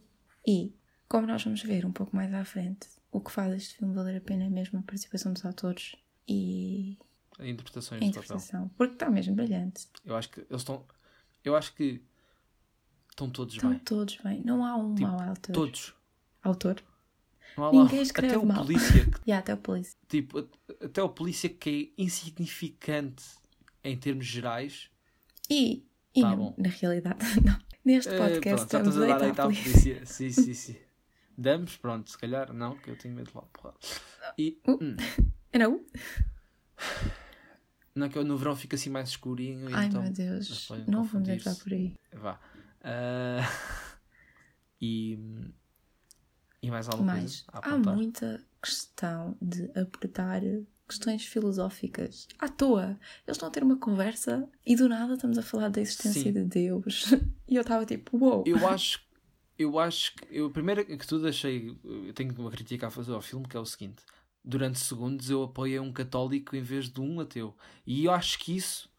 E, 0.47 0.77
como 1.09 1.27
nós 1.27 1.43
vamos 1.43 1.63
ver 1.63 1.87
um 1.87 1.93
pouco 1.93 2.15
mais 2.15 2.35
à 2.35 2.45
frente, 2.45 2.87
o 3.11 3.23
que 3.23 3.33
faz 3.33 3.55
este 3.55 3.79
filme 3.79 3.95
valer 3.95 4.19
a 4.19 4.21
pena 4.21 4.45
é 4.45 4.51
mesmo 4.51 4.81
a 4.81 4.83
participação 4.83 5.33
dos 5.33 5.47
atores 5.47 5.97
e 6.29 6.97
A 7.39 7.47
interpretações 7.47 7.99
a 8.01 8.05
papel. 8.05 8.09
interpretação. 8.09 8.69
Porque 8.77 8.95
está 8.95 9.11
mesmo 9.11 9.35
brilhante. 9.35 9.89
Eu 10.05 10.17
acho 10.17 10.29
que 10.31 10.41
eles 10.41 10.61
estão. 10.63 10.85
Eu 11.45 11.55
acho 11.57 11.75
que 11.75 12.03
estão 13.11 13.29
todos 13.31 13.55
Estão 13.55 13.71
bem. 13.71 13.79
todos 13.81 14.17
bem. 14.25 14.43
Não 14.45 14.65
há 14.65 14.77
um 14.77 14.95
Tipo, 14.95 15.09
mau 15.11 15.21
autor. 15.29 15.53
Todos. 15.53 15.95
Autor? 16.43 16.83
Não 17.57 17.65
há 17.67 17.73
Ninguém 17.73 17.97
lá. 17.99 18.03
escreve 18.03 18.35
Até 18.35 18.43
o 18.43 18.47
mal. 18.47 18.65
polícia, 18.65 19.07
que, 19.25 19.33
há 19.33 19.39
até 19.39 19.55
o 19.55 19.57
polícia. 19.59 19.99
tipo, 20.09 20.49
até 20.83 21.03
o 21.03 21.09
polícia 21.09 21.49
que 21.49 21.93
é 21.99 22.03
insignificante 22.03 23.25
em 23.83 23.97
termos 23.97 24.27
gerais. 24.27 24.91
E, 25.51 25.87
e 26.15 26.21
Tá 26.23 26.31
na, 26.31 26.37
bom. 26.37 26.55
na 26.57 26.69
realidade, 26.69 27.19
não. 27.45 27.59
Neste 27.85 28.09
Eh, 28.11 28.17
podcast 28.19 28.41
pronto, 28.41 28.59
já 28.59 28.91
estamos 28.91 28.97
a 28.99 29.07
dar 29.07 29.31
a 29.31 29.35
polícia. 29.45 29.73
polícia. 29.73 30.07
Sim, 30.07 30.31
sim, 30.31 30.55
sim. 30.55 30.77
Damos, 31.37 31.77
pronto, 31.77 32.11
se 32.11 32.17
calhar 32.19 32.53
não, 32.53 32.77
que 32.79 32.91
eu 32.91 32.97
tenho 32.97 33.15
medo 33.15 33.31
de 33.31 33.37
lá. 33.37 33.43
porra. 33.53 33.75
E 34.39 34.59
Uh. 34.67 34.79
hum, 34.83 34.97
Não? 35.59 35.85
não 37.95 38.09
que 38.09 38.23
no 38.23 38.37
verão 38.37 38.57
fica 38.57 38.77
assim 38.77 38.91
mais 38.91 39.11
escurinho. 39.11 39.75
Ai 39.75 39.87
então, 39.87 40.03
meu 40.03 40.13
Deus. 40.13 40.69
Não 40.87 41.05
vamos 41.05 41.29
entrar 41.29 41.55
por 41.55 41.73
aí. 41.73 41.95
Vá. 42.13 42.41
Ah, 42.83 43.41
e, 44.81 45.19
e 46.61 46.71
mais 46.71 46.89
alguma 46.89 47.15
Mas 47.15 47.43
coisa 47.43 47.67
há 47.67 47.79
muita 47.79 48.45
questão 48.61 49.37
de 49.41 49.71
abordar 49.79 50.43
questões 50.89 51.25
filosóficas 51.25 52.29
à 52.39 52.49
toa. 52.49 52.99
Eles 53.27 53.37
estão 53.37 53.49
a 53.49 53.51
ter 53.51 53.63
uma 53.63 53.77
conversa 53.77 54.49
e 54.67 54.77
do 54.77 54.89
nada 54.89 55.15
estamos 55.15 55.39
a 55.39 55.43
falar 55.43 55.69
da 55.69 55.81
existência 55.81 56.23
Sim. 56.23 56.33
de 56.33 56.45
Deus. 56.45 57.07
E 57.47 57.57
eu 57.57 57.61
estava 57.61 57.85
tipo, 57.85 58.17
uou! 58.17 58.43
Eu 58.47 58.67
acho, 58.67 59.01
eu 59.59 59.79
acho 59.79 60.15
que 60.17 60.27
eu 60.31 60.51
primeiro 60.51 60.83
que 60.85 61.07
tudo 61.07 61.29
achei, 61.29 61.77
eu 61.85 62.13
tenho 62.15 62.35
uma 62.39 62.51
crítica 62.51 62.87
a 62.87 62.91
fazer 62.91 63.13
ao 63.13 63.21
filme 63.21 63.47
que 63.47 63.55
é 63.55 63.61
o 63.61 63.67
seguinte: 63.67 64.03
durante 64.45 64.79
segundos 64.79 65.31
eu 65.31 65.43
apoiei 65.45 65.79
um 65.81 65.93
católico 65.93 66.55
em 66.55 66.63
vez 66.63 66.89
de 66.89 67.01
um 67.01 67.21
ateu, 67.21 67.57
e 67.87 68.05
eu 68.05 68.13
acho 68.13 68.39
que 68.39 68.55
isso, 68.57 68.91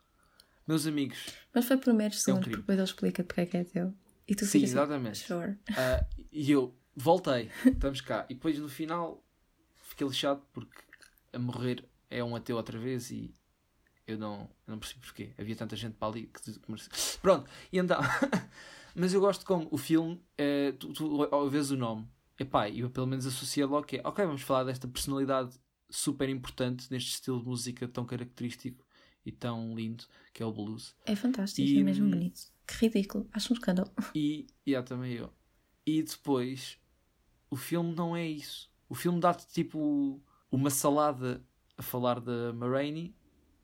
meus 0.68 0.88
amigos, 0.88 1.28
Mas 1.54 1.66
foi 1.66 1.78
por 1.78 1.94
meros 1.94 2.22
segundos, 2.22 2.46
crime. 2.46 2.58
porque 2.58 2.62
depois 2.64 2.78
ele 2.80 2.88
explica 2.88 3.24
porque 3.24 3.42
é 3.42 3.46
que 3.46 3.58
é 3.58 3.64
teu. 3.64 3.94
E 4.28 4.34
tu 4.36 4.46
sim, 4.46 4.54
ficas 4.54 4.72
exatamente. 4.72 5.12
assim, 5.12 5.26
sure. 5.28 5.58
Ah, 5.78 6.06
e 6.32 6.52
eu 6.52 6.76
voltei, 6.96 7.52
estamos 7.66 8.02
cá, 8.02 8.26
e 8.30 8.34
depois 8.34 8.58
no 8.58 8.68
final 8.68 9.24
fiquei 9.84 10.08
lixado 10.08 10.42
porque 10.52 10.82
a 11.32 11.38
morrer 11.40 11.86
é 12.10 12.24
um 12.24 12.36
ateu 12.36 12.58
outra 12.58 12.78
vez 12.80 13.12
e 13.12 13.34
eu 14.08 14.18
não, 14.18 14.42
eu 14.68 14.72
não 14.72 14.80
percebi 14.80 15.00
porquê. 15.02 15.32
Havia 15.38 15.56
tanta 15.56 15.76
gente 15.76 15.94
para 15.96 16.08
ali 16.08 16.28
que 16.28 17.20
Pronto, 17.22 17.50
e 17.72 17.78
então. 17.78 18.00
Mas 18.98 19.14
eu 19.14 19.20
gosto 19.20 19.46
como 19.46 19.68
o 19.72 19.78
filme, 19.78 20.22
eh, 20.38 20.72
tu, 20.80 20.94
tu 20.94 21.50
vês 21.50 21.70
o 21.70 21.76
nome, 21.76 22.08
epá, 22.40 22.70
eu 22.70 22.90
pelo 22.90 23.08
menos 23.08 23.26
associo 23.26 23.68
logo 23.68 23.86
que 23.86 23.98
é, 23.98 24.02
ok, 24.04 24.26
vamos 24.26 24.42
falar 24.42 24.64
desta 24.66 24.88
personalidade 24.88 25.60
super 25.90 26.28
importante 26.30 26.88
neste 26.92 27.12
estilo 27.12 27.40
de 27.40 27.46
música 27.48 27.88
tão 27.88 28.06
característico 28.06 28.86
e 29.26 29.32
tão 29.32 29.76
lindo 29.76 30.04
que 30.34 30.44
é 30.44 30.46
o 30.46 30.52
blues. 30.52 30.96
É 31.06 31.16
fantástico, 31.16 31.68
E, 31.68 31.80
é 31.80 31.84
mesmo 31.84 32.06
hum, 32.08 32.12
bonito. 32.12 32.42
Que 32.68 32.76
ridículo, 32.88 33.28
acho 33.34 33.54
um 33.54 33.56
escândalo. 33.56 33.92
E, 34.16 34.48
e 34.66 34.76
há 34.76 34.82
também 34.84 35.14
eu. 35.14 35.32
E 35.86 36.02
depois, 36.02 36.78
o 37.50 37.56
filme 37.56 37.94
não 37.94 38.16
é 38.16 38.26
isso. 38.26 38.72
O 38.90 38.96
filme 38.96 39.20
dá-te 39.20 39.48
tipo 39.48 40.22
uma 40.52 40.70
salada 40.70 41.44
a 41.78 41.84
falar 41.84 42.20
da 42.20 42.54
Marraine 42.54 43.16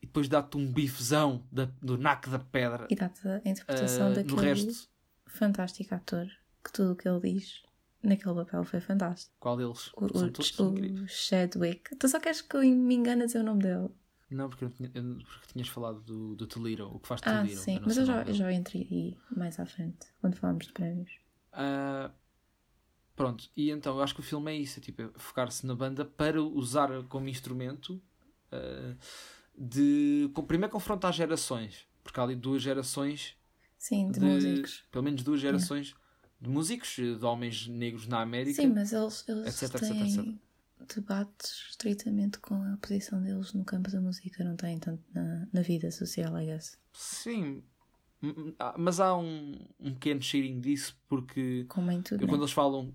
e 0.01 0.05
depois 0.05 0.27
dá-te 0.27 0.57
um 0.57 0.72
bifezão 0.72 1.48
da- 1.51 1.65
do 1.81 1.98
naco 1.98 2.29
da 2.29 2.39
pedra 2.39 2.88
E 2.89 2.95
dá-te 2.95 3.27
a 3.27 3.41
interpretação 3.45 4.10
no 4.10 4.13
daquele 4.15 4.41
resto. 4.41 4.89
fantástico 5.27 5.95
ator 5.95 6.27
que 6.63 6.72
tudo 6.72 6.93
o 6.93 6.95
que 6.95 7.07
ele 7.07 7.34
diz 7.34 7.63
naquele 8.03 8.36
papel 8.36 8.63
foi 8.63 8.79
fantástico. 8.79 9.36
Qual 9.39 9.58
deles? 9.58 9.91
O, 9.96 10.08
São 10.17 10.29
todos 10.31 10.60
o 10.60 10.70
incríveis. 10.70 11.12
Chadwick. 11.12 11.96
Tu 11.98 12.08
só 12.08 12.20
queres 12.20 12.41
que 12.41 12.55
eu 12.55 12.62
me 12.62 12.96
engane 12.96 13.24
a 13.24 13.25
dizer 13.25 13.39
o 13.39 13.43
nome 13.43 13.63
dele? 13.63 13.89
Não, 14.29 14.50
porque, 14.50 14.63
eu 14.63 14.70
tinha- 14.70 14.89
eu- 14.93 15.17
porque 15.17 15.48
tinhas 15.51 15.67
falado 15.67 16.00
do, 16.01 16.36
do 16.36 16.48
Toledo, 16.48 16.88
o 16.88 17.00
que 17.00 17.08
faz 17.08 17.22
Ah, 17.22 17.41
Toledo. 17.43 17.62
sim, 17.62 17.75
não 17.75 17.81
mas 17.86 17.98
eu 17.98 18.05
já, 18.05 18.22
eu 18.24 18.34
já 18.34 18.51
entrei 18.53 18.88
aí 18.89 19.17
mais 19.36 19.60
à 19.60 19.65
frente, 19.65 20.08
quando 20.22 20.36
falámos 20.38 20.67
de 20.67 20.74
prémios. 20.74 21.12
Ah, 21.51 22.12
pronto, 23.15 23.50
e 23.55 23.70
então 23.72 23.98
eu 23.98 24.03
acho 24.03 24.13
que 24.13 24.22
o 24.22 24.24
filme 24.24 24.51
é 24.51 24.55
isso: 24.55 24.79
é 24.79 24.81
tipo, 24.81 25.01
é 25.01 25.10
focar-se 25.17 25.65
na 25.65 25.75
banda 25.75 26.05
para 26.05 26.41
usar 26.41 26.89
como 27.10 27.27
instrumento 27.27 28.01
ah, 28.51 28.96
de 29.58 30.29
primeiro 30.48 30.72
confrontar 30.72 31.12
gerações, 31.13 31.86
porque 32.03 32.20
há 32.20 32.24
ali 32.24 32.36
duas 32.36 32.62
gerações 32.62 33.36
Sim, 33.77 34.12
de, 34.12 34.20
de, 34.20 34.25
músicos. 34.27 34.86
pelo 34.91 35.03
menos 35.03 35.24
duas 35.24 35.39
gerações 35.41 35.93
de 36.41 36.50
músicos, 36.50 36.95
de 36.95 37.24
homens 37.24 37.67
negros 37.67 38.07
na 38.07 38.21
América. 38.21 38.62
Sim, 38.62 38.69
mas 38.69 38.91
eles, 38.91 39.24
eles 39.27 39.62
etc, 39.62 39.75
etc, 39.75 39.89
têm 39.89 40.10
etc. 40.10 40.95
debates 40.95 41.67
estritamente 41.69 42.39
com 42.39 42.55
a 42.55 42.77
posição 42.77 43.21
deles 43.21 43.53
no 43.53 43.63
campo 43.63 43.91
da 43.91 44.01
música, 44.01 44.43
não 44.43 44.55
têm 44.55 44.79
tanto 44.79 45.03
na, 45.13 45.48
na 45.53 45.62
vida 45.62 45.91
social, 45.91 46.36
I 46.39 46.45
guess. 46.48 46.79
Sim, 46.91 47.63
ah, 48.60 48.75
mas 48.77 49.00
há 49.00 49.15
um, 49.15 49.55
um 49.79 49.93
pequeno 49.93 50.21
cheirinho 50.21 50.60
disso, 50.60 50.98
porque 51.07 51.65
tudo, 52.03 52.21
né? 52.21 52.27
quando 52.27 52.41
eles 52.41 52.51
falam 52.51 52.93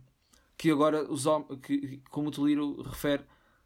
que 0.57 0.71
agora 0.71 1.11
os 1.11 1.27
homens, 1.27 1.61
que, 1.63 2.01
como 2.11 2.29
o 2.29 2.31
Toliro 2.31 2.83
refere, 2.83 3.25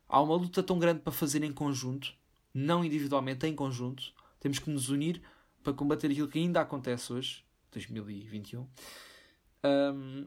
há 0.08 0.20
uma 0.20 0.34
luta 0.36 0.62
tão 0.62 0.78
grande 0.78 1.00
para 1.00 1.12
fazer 1.12 1.42
em 1.42 1.52
conjunto, 1.52 2.14
não 2.52 2.84
individualmente, 2.84 3.46
em 3.46 3.54
conjunto. 3.54 4.12
Temos 4.40 4.58
que 4.58 4.70
nos 4.70 4.88
unir 4.88 5.22
para 5.62 5.72
combater 5.72 6.10
aquilo 6.10 6.28
que 6.28 6.38
ainda 6.38 6.60
acontece 6.60 7.12
hoje, 7.12 7.44
2021. 7.72 8.66
Um, 9.64 10.26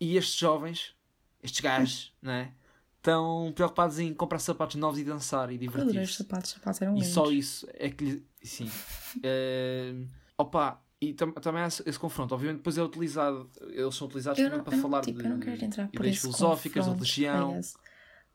e 0.00 0.16
estes 0.16 0.36
jovens 0.36 0.94
estes 1.42 1.60
gajos, 1.60 2.12
não 2.22 2.32
é? 2.32 2.52
Estão 2.96 3.52
preocupados 3.54 3.98
em 4.00 4.12
comprar 4.12 4.38
sapatos 4.40 4.74
novos 4.76 4.98
e 4.98 5.04
dançar 5.04 5.50
e 5.52 5.54
adorei 5.56 5.66
os 5.68 5.72
divertir-se. 5.86 6.14
sapatos, 6.14 6.50
os 6.50 6.54
sapatos 6.56 6.82
eram 6.82 6.92
E 6.92 6.96
lindos. 6.96 7.12
só 7.14 7.30
isso 7.30 7.68
é 7.74 7.88
que 7.90 8.04
lhe. 8.04 8.26
Sim. 8.42 8.70
Eh, 9.22 9.94
opa, 10.36 10.82
e 11.00 11.14
tam- 11.14 11.32
também 11.32 11.62
há 11.62 11.68
esse, 11.68 11.82
esse 11.88 11.98
confronto. 11.98 12.34
Obviamente, 12.34 12.58
depois 12.58 12.76
é 12.76 12.82
utilizado. 12.82 13.48
Eles 13.68 13.94
são 13.94 14.06
utilizados 14.08 14.38
não, 14.42 14.62
para 14.62 14.76
eu 14.76 14.82
falar 14.82 15.00
tipo, 15.02 15.18
de 15.20 15.24
eu 15.24 15.30
não 15.30 15.40
quero 15.40 15.64
entrar 15.64 15.88
por 15.88 16.00
ideias 16.00 16.18
filosóficas, 16.18 16.84
de 16.84 16.90
religião. 16.92 17.60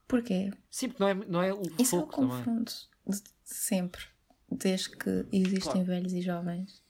Porquê? 0.07 0.51
Sim, 0.69 0.89
porque 0.89 1.03
não 1.03 1.09
é, 1.09 1.13
não 1.13 1.41
é 1.43 1.53
o 1.53 1.61
Isso 1.77 1.95
é 1.95 1.99
o 1.99 2.01
foco 2.01 2.13
confronto 2.13 2.73
de 3.07 3.21
de 3.21 3.29
sempre, 3.43 4.03
desde 4.49 4.89
que 4.91 5.25
existem 5.31 5.59
Claro. 5.59 5.83
velhos 5.85 6.13
e 6.13 6.21
jovens. 6.21 6.80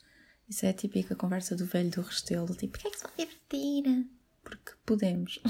Isso 0.52 0.66
é 0.66 0.68
a 0.68 0.74
típica 0.74 1.16
conversa 1.16 1.56
do 1.56 1.64
velho 1.64 1.88
do 1.88 2.02
restelo, 2.02 2.54
tipo, 2.54 2.72
porquê 2.72 2.88
é 2.88 2.90
que 2.90 2.98
se 2.98 3.04
vai 3.04 3.12
divertir? 3.16 4.06
Porque 4.44 4.72
podemos. 4.84 5.40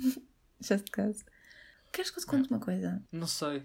Just 0.58 0.88
cause. 0.88 1.22
Queres 1.92 2.10
que 2.10 2.18
eu 2.18 2.22
te 2.22 2.26
conte 2.26 2.48
uma 2.48 2.58
coisa? 2.58 3.02
Não 3.12 3.26
sei. 3.26 3.62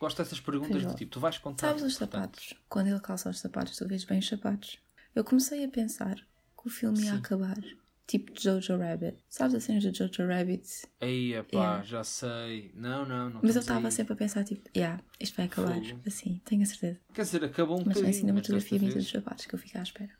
Gosto 0.00 0.18
dessas 0.18 0.40
perguntas 0.40 0.82
do 0.82 0.88
não. 0.88 0.96
tipo, 0.96 1.12
tu 1.12 1.20
vais 1.20 1.38
contar. 1.38 1.68
Sabes 1.68 1.84
os 1.84 1.94
sapatos? 1.94 2.52
Quando 2.68 2.88
ele 2.88 2.98
calça 2.98 3.30
os 3.30 3.38
sapatos, 3.38 3.76
tu 3.76 3.86
vês 3.86 4.02
bem 4.02 4.18
os 4.18 4.26
sapatos. 4.26 4.80
Eu 5.14 5.22
comecei 5.22 5.64
a 5.64 5.68
pensar 5.68 6.16
que 6.16 6.66
o 6.66 6.68
filme 6.68 7.00
ia 7.04 7.12
Sim. 7.12 7.18
acabar. 7.18 7.62
Tipo 8.08 8.32
Jojo 8.40 8.78
Rabbit. 8.78 9.22
Sabes 9.28 9.54
a 9.54 9.60
cena 9.60 9.78
do 9.80 9.94
Jojo 9.94 10.26
Rabbit? 10.26 10.66
Aí, 11.00 11.34
epá, 11.34 11.56
Yeah. 11.58 11.82
já 11.84 12.02
sei. 12.02 12.72
Não, 12.74 13.04
não, 13.06 13.28
não. 13.28 13.40
Mas 13.42 13.54
eu 13.54 13.60
estava 13.60 13.90
sempre 13.90 14.14
a 14.14 14.16
pensar, 14.16 14.44
tipo, 14.44 14.66
yeah, 14.74 15.00
isto 15.20 15.36
vai 15.36 15.44
acabar. 15.46 15.74
Fogo. 15.74 16.00
Assim, 16.06 16.40
tenho 16.44 16.62
a 16.62 16.66
certeza. 16.66 16.98
Quer 17.12 17.22
dizer, 17.22 17.44
acabou 17.44 17.76
um 17.76 17.84
Mas 17.84 17.98
bocadinho. 17.98 18.06
a 18.06 18.08
mas 18.08 18.16
cinematografia 18.16 18.78
desta 18.78 18.78
bonita 18.78 18.94
vez- 18.94 19.04
dos 19.04 19.12
sapatos 19.12 19.44
que 19.46 19.54
eu 19.54 19.58
fico 19.58 19.76
à 19.78 19.82
espera. 19.82 20.10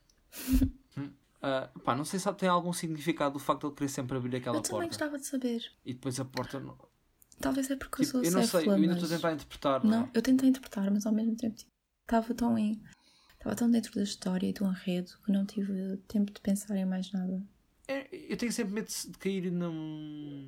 Ah, 1.40 1.70
pá, 1.84 1.94
não 1.94 2.04
sei 2.04 2.18
se 2.18 2.32
tem 2.34 2.48
algum 2.48 2.72
significado 2.72 3.36
o 3.36 3.38
facto 3.38 3.60
de 3.62 3.66
ele 3.68 3.74
querer 3.76 3.88
sempre 3.88 4.16
abrir 4.18 4.36
aquela 4.36 4.56
eu 4.56 4.60
também 4.60 4.70
porta. 4.80 4.88
gostava 4.88 5.18
de 5.18 5.26
saber. 5.26 5.62
E 5.86 5.94
depois 5.94 6.18
a 6.20 6.24
porta. 6.24 6.58
Não... 6.60 6.76
Talvez 7.40 7.70
é 7.70 7.76
porque 7.76 8.04
Tipo, 8.04 8.18
eu 8.18 8.24
eu 8.24 8.30
sou 8.32 8.40
não 8.40 8.46
sei, 8.48 8.66
eu 8.66 8.72
ainda 8.72 8.92
estou 8.94 9.06
a 9.06 9.10
tentar 9.12 9.32
interpretar. 9.32 9.84
Não, 9.84 9.90
Não, 9.90 10.02
é? 10.06 10.10
eu 10.12 10.20
tentei 10.20 10.48
interpretar, 10.48 10.90
mas 10.90 11.06
ao 11.06 11.12
mesmo 11.12 11.36
tempo 11.36 11.56
tipo, 11.56 11.70
estava 12.02 12.34
tão 12.34 12.58
em... 12.58 12.82
Estava 13.34 13.54
tão 13.54 13.70
dentro 13.70 13.94
da 13.94 14.02
história 14.02 14.46
e 14.48 14.52
do 14.52 14.64
enredo 14.66 15.12
que 15.24 15.30
não 15.30 15.46
tive 15.46 15.96
tempo 16.08 16.32
de 16.32 16.40
pensar 16.40 16.76
em 16.76 16.84
mais 16.84 17.12
nada. 17.12 17.40
É, 17.88 18.06
Eu 18.32 18.36
tenho 18.36 18.52
sempre 18.52 18.74
medo 18.74 18.86
de 18.88 19.18
cair 19.18 19.50
num. 19.50 20.46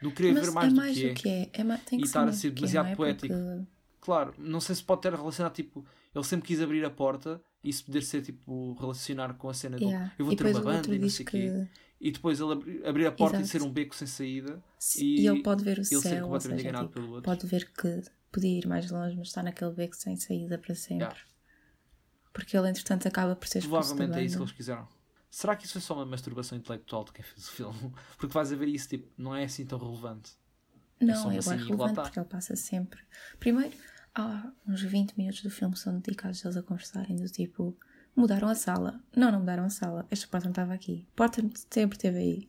no 0.00 0.12
querer 0.12 0.32
mas 0.34 0.46
ver 0.46 0.52
mais 0.52 0.66
é 0.66 0.70
do 0.70 0.76
mais 0.76 0.96
que 0.98 1.04
é. 1.04 1.08
do 1.08 1.14
que 1.14 1.28
é. 1.28 1.50
é 1.52 1.64
ma- 1.64 1.78
tem 1.78 1.98
que 1.98 2.04
E 2.04 2.08
ser 2.08 2.10
estar 2.18 2.28
a 2.28 2.32
ser 2.32 2.50
do 2.50 2.52
é, 2.52 2.54
demasiado 2.56 2.88
é? 2.88 2.94
poético. 2.96 3.34
Porque- 3.34 3.66
Claro, 4.00 4.34
não 4.36 4.60
sei 4.60 4.74
se 4.74 4.82
pode 4.82 5.00
ter 5.02 5.12
relacionado, 5.14 5.52
tipo, 5.54 5.86
ele 6.12 6.24
sempre 6.24 6.48
quis 6.48 6.60
abrir 6.60 6.84
a 6.84 6.90
porta 6.90 7.40
e 7.62 7.68
isso 7.70 7.84
poder 7.84 8.02
ser, 8.02 8.20
tipo, 8.22 8.74
relacionar 8.80 9.34
com 9.34 9.48
a 9.48 9.54
cena 9.54 9.76
do 9.76 9.84
Yeah. 9.84 10.12
eu 10.18 10.24
vou 10.24 10.34
e 10.34 10.36
ter 10.36 10.44
uma 10.46 10.60
banda 10.60 10.92
e 10.92 10.98
não 10.98 11.08
sei 11.08 11.24
o 11.24 11.28
que... 11.28 11.38
quê. 11.40 11.68
E 12.00 12.10
depois 12.10 12.40
ele 12.40 12.52
abrir, 12.52 12.84
abrir 12.86 13.06
a 13.06 13.12
porta 13.12 13.36
e 13.36 13.40
Exato. 13.42 13.58
ser 13.60 13.62
um 13.64 13.70
beco 13.72 13.94
sem 13.94 14.08
saída 14.08 14.60
se- 14.76 15.04
e 15.04 15.20
E 15.20 15.26
ele 15.28 15.40
pode 15.40 15.62
ver 15.62 15.78
o 15.78 15.80
ele 15.82 15.84
ser 15.84 16.00
céu, 16.00 16.24
completamente 16.24 16.58
seja, 16.58 16.68
enganado 16.70 16.88
tipo, 16.88 17.00
pelo 17.00 17.12
outro. 17.14 17.22
pode 17.30 17.46
ver 17.46 17.70
que 17.72 18.02
podia 18.32 18.58
ir 18.58 18.66
mais 18.66 18.90
longe, 18.90 19.16
mas 19.16 19.28
está 19.28 19.40
naquele 19.40 19.70
beco 19.70 19.94
sem 19.94 20.16
saída 20.16 20.58
para 20.58 20.74
sempre. 20.74 21.04
Yeah. 21.04 21.20
Porque 22.32 22.56
ele, 22.56 22.70
entretanto, 22.70 23.06
acaba 23.06 23.36
por 23.36 23.46
ser 23.46 23.60
expulso 23.60 23.88
Provavelmente 23.90 24.20
é 24.20 24.24
isso 24.24 24.36
que 24.36 24.42
eles 24.42 24.52
quiseram. 24.52 24.88
Será 25.34 25.56
que 25.56 25.64
isso 25.64 25.72
foi 25.72 25.80
só 25.80 25.94
uma 25.94 26.04
masturbação 26.04 26.58
intelectual 26.58 27.04
de 27.04 27.12
quem 27.12 27.24
fez 27.24 27.48
o 27.48 27.50
filme? 27.52 27.92
Porque 28.18 28.34
vais 28.34 28.52
a 28.52 28.56
ver 28.56 28.68
isso, 28.68 28.86
tipo, 28.86 29.08
não 29.16 29.34
é 29.34 29.44
assim 29.44 29.64
tão 29.64 29.78
relevante. 29.78 30.32
Não, 31.00 31.30
é 31.30 31.32
bem 31.32 31.40
cena 31.42 31.56
e 31.56 31.58
lá 31.60 31.64
relevante 31.86 32.00
porque 32.02 32.18
ele 32.20 32.28
passa 32.28 32.54
sempre. 32.54 33.00
Primeiro, 33.40 33.74
há 34.14 34.52
uns 34.68 34.82
20 34.82 35.14
minutos 35.16 35.42
do 35.42 35.50
filme 35.50 35.74
são 35.74 35.98
dedicados 35.98 36.44
a 36.44 36.48
eles 36.48 36.56
a 36.58 36.62
conversarem 36.62 37.16
do 37.16 37.28
tipo 37.30 37.74
mudaram 38.14 38.46
a 38.46 38.54
sala. 38.54 39.00
Não, 39.16 39.32
não 39.32 39.40
mudaram 39.40 39.64
a 39.64 39.70
sala. 39.70 40.06
Esta 40.10 40.26
porta 40.28 40.44
não 40.44 40.52
estava 40.52 40.74
aqui. 40.74 41.08
A 41.14 41.16
porta 41.16 41.42
sempre 41.70 41.96
esteve 41.96 42.18
aí. 42.18 42.46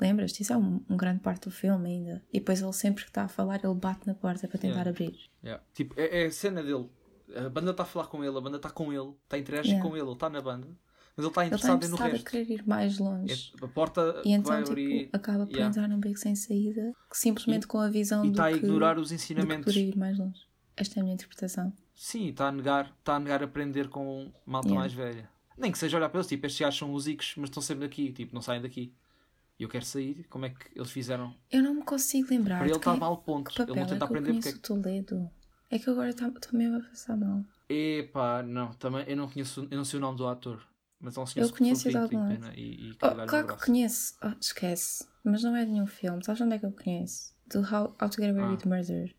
Lembras-te? 0.00 0.42
Isso 0.42 0.52
é 0.52 0.56
um, 0.56 0.84
um 0.90 0.96
grande 0.96 1.20
parte 1.20 1.44
do 1.44 1.50
filme 1.52 1.88
ainda. 1.88 2.22
E 2.32 2.40
depois 2.40 2.60
ele 2.60 2.72
sempre 2.72 3.04
que 3.04 3.10
está 3.10 3.22
a 3.22 3.28
falar, 3.28 3.64
ele 3.64 3.74
bate 3.74 4.06
na 4.08 4.14
porta 4.14 4.48
para 4.48 4.58
tentar 4.58 4.74
Yeah. 4.80 4.90
abrir. 4.90 5.30
Yeah. 5.42 5.64
Tipo, 5.72 5.94
é, 5.98 6.24
é 6.24 6.26
a 6.26 6.32
cena 6.32 6.62
dele. 6.64 6.90
A 7.36 7.48
banda 7.48 7.70
está 7.70 7.84
a 7.84 7.86
falar 7.86 8.08
com 8.08 8.22
ele, 8.24 8.36
a 8.36 8.40
banda 8.40 8.56
está 8.56 8.68
com 8.70 8.92
ele, 8.92 9.14
está 9.24 9.36
a 9.36 9.38
interagir 9.38 9.72
Yeah. 9.74 9.88
com 9.88 9.96
ele, 9.96 10.04
ele 10.04 10.12
está 10.12 10.28
na 10.28 10.42
banda, 10.42 10.68
mas 11.16 11.24
ele 11.24 11.28
está 11.28 11.44
Ele 11.46 11.54
está 11.54 11.68
interessado 11.68 11.70
no 11.70 11.86
interessado 11.86 12.06
a 12.08 12.12
resto. 12.12 12.30
querer 12.30 12.50
ir 12.50 12.66
mais 12.66 12.98
longe. 12.98 13.52
É- 13.60 13.64
a 13.64 13.68
porta 13.68 14.22
E 14.24 14.32
então, 14.32 14.56
tipo, 14.58 14.70
abrir 14.72 15.08
acaba 15.12 15.46
por 15.46 15.52
yeah. 15.52 15.68
entrar 15.68 15.88
num 15.88 16.00
beco 16.00 16.18
sem 16.18 16.34
saída, 16.34 16.92
que 17.10 17.16
simplesmente 17.18 17.66
com 17.66 17.78
a 17.78 17.88
visão 17.88 18.24
e 18.24 18.28
do 18.28 18.32
está 18.32 18.46
a 18.46 18.50
que, 18.52 18.58
ignorar 18.58 18.98
os 18.98 19.12
ensinamentos. 19.12 19.64
poderia 19.66 19.88
ir 19.90 19.96
mais 19.96 20.18
longe. 20.18 20.40
Esta 20.76 20.98
é 20.98 21.00
a 21.00 21.04
minha 21.04 21.14
interpretação. 21.14 21.72
Sim, 21.94 22.28
está 22.30 22.48
a 22.48 22.52
negar, 22.52 22.92
está 22.98 23.14
a 23.16 23.20
negar 23.20 23.42
aprender 23.42 23.88
com 23.88 24.32
malta 24.44 24.68
Yeah. 24.68 24.80
mais 24.80 24.92
velha. 24.92 25.28
Nem 25.56 25.70
que 25.70 25.78
seja 25.78 25.96
olhar 25.96 26.08
para 26.08 26.18
eles, 26.18 26.26
tipo, 26.26 26.44
estes 26.46 26.76
são 26.76 26.88
músicos, 26.88 27.34
mas 27.36 27.48
estão 27.48 27.62
sempre 27.62 27.84
aqui, 27.84 28.12
tipo, 28.12 28.34
não 28.34 28.42
saem 28.42 28.60
daqui. 28.60 28.92
E 29.56 29.62
eu 29.62 29.68
quero 29.68 29.84
sair, 29.84 30.26
como 30.28 30.46
é 30.46 30.50
que 30.50 30.56
eles 30.76 30.90
fizeram? 30.90 31.32
Eu 31.52 31.62
não 31.62 31.74
me 31.74 31.82
consigo 31.84 32.28
lembrar. 32.28 32.56
Para 32.58 32.66
ele 32.66 32.76
está 32.76 32.96
mal 32.96 33.18
ponto. 33.18 33.52
Que 33.52 33.62
Ele 33.62 33.66
papel 33.68 33.82
não 33.82 33.88
tenta 33.88 33.94
é 33.94 33.98
que 33.98 34.02
eu 34.12 34.18
aprender 34.18 34.32
porque 34.32 34.48
o 34.48 34.58
Toledo? 34.60 35.30
É 35.70 35.78
que 35.78 35.88
agora 35.90 36.10
estou 36.10 36.32
mesmo 36.52 36.78
a 36.78 36.80
passar 36.80 37.16
mal. 37.16 37.44
Epá, 37.68 38.42
não, 38.42 38.72
também 38.74 39.04
eu 39.06 39.16
não 39.16 39.28
conheço, 39.28 39.68
eu 39.70 39.76
não 39.76 39.84
sei 39.84 39.98
o 39.98 40.00
nome 40.00 40.18
do 40.18 40.26
ator. 40.26 40.60
Mas 41.00 41.16
é 41.16 41.20
um 41.20 41.26
senhor 41.26 41.46
Eu 41.46 41.52
conheço 41.52 41.88
de 41.88 41.96
algum 41.96 42.28
pena 42.28 42.52
e, 42.56 42.90
e 42.90 42.92
Oh, 43.02 43.26
claro 43.26 43.46
que 43.56 43.66
conheço. 43.66 44.14
Oh, 44.22 44.32
esquece. 44.40 45.06
Mas 45.22 45.42
não 45.42 45.54
é 45.56 45.64
de 45.64 45.70
nenhum 45.72 45.86
filme. 45.86 46.24
Sabes 46.24 46.40
onde 46.40 46.54
é 46.54 46.58
que 46.58 46.66
eu 46.66 46.72
conheço? 46.72 47.34
Do 47.46 47.60
How, 47.60 47.94
How 48.00 48.08
to 48.08 48.20
Get 48.20 48.30
Away 48.30 48.42
Ah. 48.44 48.50
with 48.50 48.66
Murder. 48.66 49.14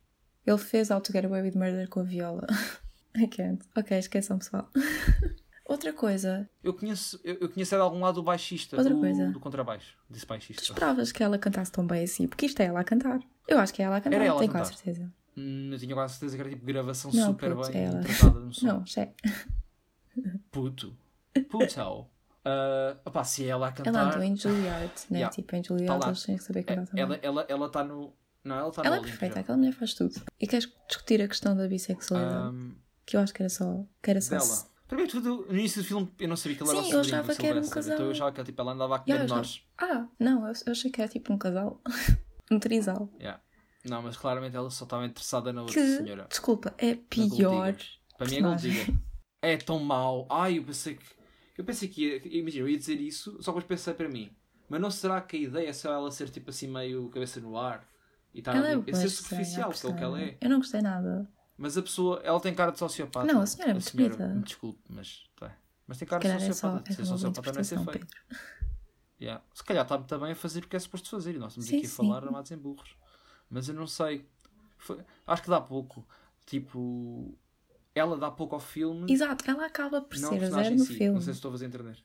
Ele 0.45 0.57
fez 0.57 0.89
How 0.89 1.01
to 1.01 1.11
Get 1.11 1.25
Away 1.25 1.41
with 1.41 1.55
Murder 1.55 1.87
com 1.89 1.99
a 2.01 2.03
viola. 2.03 2.45
I 3.15 3.27
can't. 3.27 3.63
Ok, 3.75 3.97
esqueçam, 3.97 4.37
pessoal. 4.37 4.69
Outra 5.67 5.91
coisa. 5.93 6.47
Eu 6.63 6.73
conheço, 6.75 7.19
eu, 7.23 7.35
eu 7.41 7.49
conheço 7.49 7.73
é 7.73 7.77
de 7.77 7.81
algum 7.81 7.99
lado 7.99 8.19
o 8.19 8.23
baixista 8.23 8.77
Outra 8.77 8.93
do, 8.93 8.99
coisa. 8.99 9.31
do 9.31 9.39
contrabaixo. 9.39 9.97
Disse 10.09 10.25
Tu 10.25 10.29
baixista. 10.29 10.61
esperavas 10.61 11.11
que 11.11 11.23
ela 11.23 11.39
cantasse 11.39 11.71
tão 11.71 11.87
bem 11.87 12.03
assim? 12.03 12.27
Porque 12.27 12.45
isto 12.45 12.59
é 12.61 12.65
ela 12.65 12.81
a 12.81 12.83
cantar. 12.83 13.19
Eu 13.47 13.57
acho 13.57 13.73
que 13.73 13.81
é 13.81 13.85
ela 13.85 13.97
a 13.97 14.01
cantar. 14.01 14.15
Era 14.17 14.25
ela 14.25 14.39
tenho 14.39 14.51
quase 14.51 14.75
certeza. 14.75 15.11
Hum, 15.35 15.69
eu 15.71 15.79
tinha 15.79 15.95
quase 15.95 16.13
certeza 16.13 16.35
que 16.35 16.41
era 16.41 16.49
tipo 16.51 16.65
gravação 16.65 17.11
Não, 17.11 17.25
super 17.31 17.55
puto, 17.55 17.71
bem 17.71 17.83
é 17.85 17.89
tratada 17.89 18.39
no 18.39 18.53
som. 18.53 18.67
Não, 18.67 18.83
é. 18.97 19.11
Puto. 20.51 20.95
Puto. 21.43 22.07
Uh, 22.45 22.97
opá, 23.05 23.23
se 23.23 23.45
é 23.45 23.47
ela 23.49 23.67
a 23.67 23.71
cantar. 23.71 23.89
Ela 23.89 24.09
andou 24.09 24.23
em 24.23 24.35
Juilliard, 24.35 24.91
né? 25.09 25.19
Yeah. 25.19 25.35
Tipo, 25.35 25.55
em 25.55 25.61
Tá 25.61 25.67
Juilliard 25.67 26.01
lá. 26.01 26.07
eles 26.09 26.23
têm 26.23 26.37
que 26.37 26.43
saber 26.43 26.63
cantar 26.63 26.87
também. 26.87 27.03
ela 27.03 27.15
está 27.15 27.27
ela, 27.27 27.45
ela 27.49 27.69
tá 27.69 27.83
no. 27.83 28.13
Não, 28.43 28.55
ela 28.57 28.69
está 28.69 28.83
Ela 28.85 28.97
é 28.97 29.01
perfeita, 29.01 29.39
aquela 29.39 29.57
mulher 29.57 29.73
faz 29.73 29.93
tudo. 29.95 30.21
E 30.39 30.45
queres 30.47 30.71
discutir 30.87 31.21
a 31.21 31.27
questão 31.27 31.55
da 31.57 31.67
bissexualidade? 31.67 32.35
Ahm, 32.47 32.73
que 33.05 33.17
eu 33.17 33.21
acho 33.21 33.33
que 33.33 33.41
era 33.41 33.49
só. 33.49 33.83
Que 34.03 34.11
era 34.11 34.21
só 34.21 34.37
dela. 34.37 34.75
Primeiro 34.87 35.11
tudo, 35.11 35.47
no 35.49 35.57
início 35.57 35.81
do 35.81 35.87
filme 35.87 36.11
eu 36.19 36.27
não 36.27 36.35
sabia 36.37 36.55
que 36.57 36.63
ele 36.63 36.69
era 36.69 36.79
Sim, 36.83 36.91
eu 36.91 37.03
sobrinho 37.03 37.15
achava 37.21 37.35
que 37.35 37.47
era 37.47 37.59
um 37.59 37.67
casal. 37.69 37.93
Então 37.95 38.05
eu 38.05 38.11
achava 38.11 38.31
que 38.31 38.43
tipo, 38.43 38.61
ela 38.61 38.71
andava 38.73 38.95
a 38.97 39.03
Yeah, 39.07 39.25
comer 39.25 39.31
eu 39.31 39.35
nós. 39.37 39.61
Ah, 39.79 40.07
não, 40.19 40.47
eu, 40.47 40.53
eu 40.67 40.71
achei 40.73 40.91
que 40.91 41.01
era 41.01 41.09
tipo 41.09 41.33
um 41.33 41.39
casal. 41.39 41.81
um 42.51 42.59
trisal. 42.59 43.09
Yeah. 43.19 43.41
Não, 43.83 44.03
mas 44.03 44.15
claramente 44.15 44.55
ela 44.55 44.69
só 44.69 44.83
estava 44.83 45.05
interessada 45.05 45.51
na 45.51 45.61
outra 45.61 45.73
Que, 45.73 45.97
senhora. 45.97 46.27
desculpa, 46.29 46.73
é 46.77 46.93
pior. 46.95 47.75
Para 48.17 48.27
mim 48.27 48.37
é 48.37 48.41
Gold. 48.41 48.99
É 49.41 49.57
tão 49.57 49.79
mau. 49.79 50.27
Ai, 50.29 50.57
eu 50.57 50.63
pensei 50.63 50.95
que. 50.95 51.05
Eu 51.57 51.63
pensei 51.63 51.87
que 51.87 52.05
ia. 52.05 52.21
Imagina, 52.37 52.63
eu 52.65 52.69
ia 52.69 52.77
dizer 52.77 52.99
isso, 52.99 53.37
só 53.41 53.51
depois 53.51 53.65
pensei 53.65 53.93
para 53.93 54.09
mim. 54.09 54.31
Mas 54.67 54.81
não 54.81 54.89
será 54.91 55.21
que 55.21 55.37
a 55.37 55.39
ideia 55.39 55.69
é 55.69 55.73
só 55.73 55.91
ela 55.93 56.11
ser 56.11 56.29
tipo 56.29 56.49
assim 56.49 56.67
meio 56.67 57.07
cabeça 57.09 57.39
no 57.39 57.57
ar? 57.57 57.87
E 58.33 58.39
estar 58.39 58.55
Ela 58.55 58.71
é 58.71 58.83
É 58.87 58.93
ser 58.93 59.09
superficial, 59.09 59.71
que 59.71 59.85
é 59.85 59.89
o 59.89 59.95
que 59.95 60.03
ela 60.03 60.21
é. 60.21 60.37
Eu 60.41 60.49
não 60.49 60.57
gostei 60.57 60.81
nada. 60.81 61.29
Mas 61.57 61.77
a 61.77 61.81
pessoa, 61.81 62.19
ela 62.23 62.39
tem 62.41 62.53
cara 62.53 62.71
de 62.71 62.79
sociopata. 62.79 63.31
Não, 63.31 63.41
a 63.41 63.45
senhora 63.45 63.71
é 63.71 63.73
muito 63.73 63.95
bonita. 63.95 64.27
me 64.27 64.43
desculpe, 64.43 64.81
mas 64.89 65.23
tá. 65.37 65.55
Mas 65.87 65.97
tem 65.97 66.07
cara 66.07 66.21
de 66.21 66.27
calhar 66.27 66.41
é 66.41 66.45
só 66.47 66.53
sociopata. 66.53 66.91
é 66.91 66.95
ser 66.95 67.05
sociopata 67.05 67.51
não 67.53 67.59
é 67.61 67.63
ser 67.63 67.79
feio. 67.79 68.07
Yeah. 69.17 69.41
Se 69.53 69.63
calhar 69.63 69.83
está 69.83 69.97
também 69.99 70.33
a 70.33 70.35
fazer 70.35 70.65
o 70.65 70.67
que 70.67 70.75
é 70.75 70.79
suposto 70.79 71.09
fazer 71.09 71.35
e 71.35 71.39
nós 71.39 71.53
estamos 71.53 71.69
Sim, 71.69 71.77
aqui 71.77 71.85
a 71.85 71.89
sim. 71.89 71.95
falar 71.95 72.17
armados 72.25 72.51
em 72.51 72.57
burros. 72.57 72.97
Mas 73.49 73.69
eu 73.69 73.73
não 73.73 73.87
sei. 73.87 74.27
Foi- 74.77 74.99
Acho 75.25 75.41
que 75.43 75.49
dá 75.49 75.61
pouco. 75.61 76.05
Tipo, 76.45 77.33
ela 77.95 78.17
dá 78.17 78.29
pouco 78.29 78.55
ao 78.55 78.61
filme. 78.61 79.11
Exato, 79.11 79.49
ela 79.49 79.65
acaba 79.65 80.01
por 80.01 80.19
não 80.19 80.29
a 80.29 80.33
ser 80.33 80.39
personagem 80.39 80.69
zero 80.71 80.79
no 80.79 80.85
si. 80.85 80.93
filme. 80.95 81.13
Não 81.13 81.21
sei 81.21 81.33
se 81.33 81.37
estou 81.37 81.49
a 81.49 81.51
fazer 81.53 81.65
entender. 81.65 81.97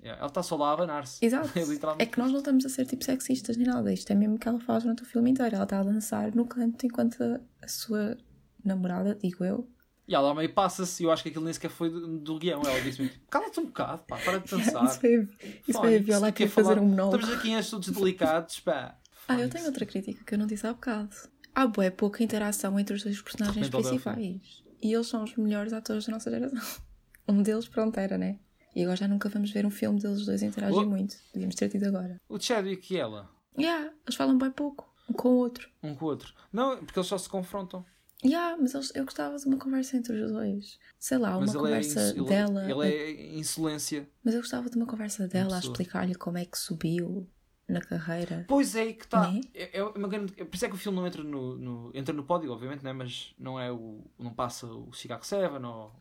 Yeah. 0.00 0.18
Ela 0.20 0.28
está 0.28 0.42
só 0.42 0.54
lá 0.56 0.68
a 0.68 0.72
abanar-se. 0.74 1.18
Exato. 1.24 1.50
É 1.58 2.02
É 2.02 2.06
que 2.06 2.18
nós 2.18 2.30
não 2.30 2.38
estamos 2.38 2.64
a 2.64 2.68
ser 2.68 2.84
tipo 2.86 3.02
sexistas 3.04 3.56
nem 3.56 3.66
nada. 3.66 3.92
Isto 3.92 4.12
é 4.12 4.14
mesmo 4.14 4.38
que 4.38 4.46
ela 4.46 4.60
faz 4.60 4.82
durante 4.84 5.02
o 5.02 5.06
filme 5.06 5.30
inteiro. 5.30 5.54
Ela 5.56 5.64
está 5.64 5.80
a 5.80 5.82
dançar 5.82 6.32
no 6.36 6.46
canto 6.46 6.86
enquanto 6.86 7.20
a, 7.22 7.40
a 7.64 7.68
sua 7.68 8.16
namorada, 8.64 9.16
digo 9.20 9.44
eu, 9.44 9.68
E 10.06 10.14
ela 10.14 10.34
meio 10.34 10.52
passa-se 10.52 11.02
eu 11.02 11.10
acho 11.10 11.22
que 11.22 11.30
aquilo 11.30 11.44
nem 11.44 11.52
sequer 11.54 11.70
foi 11.70 11.90
do, 11.90 12.18
do 12.18 12.38
guião. 12.38 12.60
Ela 12.64 12.80
disse-me: 12.80 13.08
cala-te 13.30 13.58
um 13.58 13.64
bocado, 13.66 14.02
pá, 14.06 14.18
para 14.18 14.38
de 14.38 14.50
dançar. 14.54 14.84
Isso 14.84 15.00
foi, 15.00 15.28
isso 15.66 15.78
foi 15.80 15.96
a 15.96 16.00
Viola 16.00 16.28
a 16.28 16.32
querer 16.32 16.50
fazer 16.50 16.68
falar- 16.68 16.80
um 16.82 16.86
monólogo. 16.88 17.16
Estamos 17.16 17.36
aqui 17.38 17.48
em 17.50 17.56
assuntos 17.56 17.88
delicados, 17.90 18.60
pá. 18.60 18.96
Ah, 19.26 19.40
eu 19.40 19.48
tenho 19.50 19.66
outra 19.66 19.84
crítica 19.84 20.22
que 20.24 20.34
eu 20.34 20.38
não 20.38 20.46
disse 20.46 20.66
há 20.66 20.72
bocado. 20.72 21.14
Há 21.54 21.66
bué 21.66 21.90
pouca 21.90 22.22
interação 22.22 22.78
entre 22.78 22.94
os 22.94 23.02
dois 23.02 23.20
personagens 23.20 23.68
principais. 23.68 24.62
E 24.82 24.92
eles 24.92 25.06
são 25.06 25.24
os 25.24 25.34
melhores 25.36 25.72
atores 25.72 26.06
da 26.06 26.12
nossa 26.12 26.30
geração. 26.30 26.58
Um 27.30 27.42
deles, 27.42 27.68
pronto, 27.68 27.98
era, 28.00 28.16
né? 28.16 28.38
E 28.74 28.82
agora 28.82 28.96
já 28.96 29.06
nunca 29.06 29.28
vamos 29.28 29.50
ver 29.50 29.66
um 29.66 29.70
filme 29.70 30.00
deles 30.00 30.24
dois 30.24 30.42
interagir 30.42 30.78
Oh. 30.80 30.86
muito. 30.86 31.14
Devíamos 31.34 31.54
ter 31.56 31.68
tido 31.68 31.84
agora. 31.84 32.18
O 32.26 32.40
Chadwick 32.40 32.94
e 32.94 32.96
ela, 32.96 33.28
Yeah, 33.58 33.92
eles 34.06 34.14
falam 34.14 34.38
bem 34.38 34.50
pouco, 34.50 34.90
um 35.10 35.12
com 35.12 35.28
o 35.28 35.36
outro. 35.36 35.68
um 35.82 35.94
com 35.94 36.06
o 36.06 36.08
outro. 36.08 36.32
Não, 36.50 36.78
porque 36.82 36.98
eles 36.98 37.06
só 37.06 37.18
se 37.18 37.28
confrontam. 37.28 37.84
Yeah, 38.24 38.56
mas 38.58 38.72
eles, 38.74 38.90
eu 38.94 39.04
gostava 39.04 39.36
de 39.36 39.44
uma 39.46 39.58
conversa 39.58 39.96
entre 39.98 40.18
os 40.22 40.32
dois. 40.32 40.78
Sei 40.98 41.18
lá, 41.18 41.36
uma 41.36 41.44
ele 41.44 41.50
é, 41.50 41.54
conversa 41.54 42.00
inso- 42.00 42.16
ele, 42.18 42.28
dela. 42.28 42.70
ele 42.70 42.94
é 42.94 43.36
insolência. 43.36 44.08
Mas 44.24 44.34
eu 44.34 44.40
gostava 44.40 44.70
de 44.70 44.76
uma 44.76 44.86
conversa 44.86 45.28
dela 45.28 45.56
a 45.56 45.60
explicar-lhe 45.60 46.14
como 46.14 46.38
é 46.38 46.44
que 46.46 46.56
subiu 46.58 47.28
na 47.68 47.80
carreira. 47.80 48.44
Pois 48.48 48.74
é, 48.74 48.82
aí 48.82 48.94
que 48.94 49.04
está. 49.04 49.30
Né? 49.30 49.40
É, 49.54 49.78
é 49.78 49.84
uma 49.84 50.08
grande... 50.08 50.32
Por 50.32 50.54
isso 50.54 50.64
é 50.64 50.68
que 50.68 50.74
o 50.74 50.78
filme 50.78 50.96
não 50.98 51.06
entra 51.06 51.22
no, 51.22 51.56
no- 51.56 51.90
entra 51.94 52.14
no 52.14 52.24
pódio, 52.24 52.50
obviamente, 52.52 52.82
né? 52.82 52.92
mas 52.92 53.34
não 53.38 53.60
é 53.60 53.70
o. 53.70 54.04
não 54.18 54.32
passa 54.32 54.66
o 54.66 54.92
Chicago 54.92 55.24
7 55.26 55.52
ou 55.64 55.92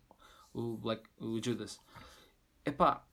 o, 0.54 0.78
Black, 0.78 1.04
o 1.20 1.44
Judas. 1.44 1.80
É 2.64 2.72
pá, 2.72 3.06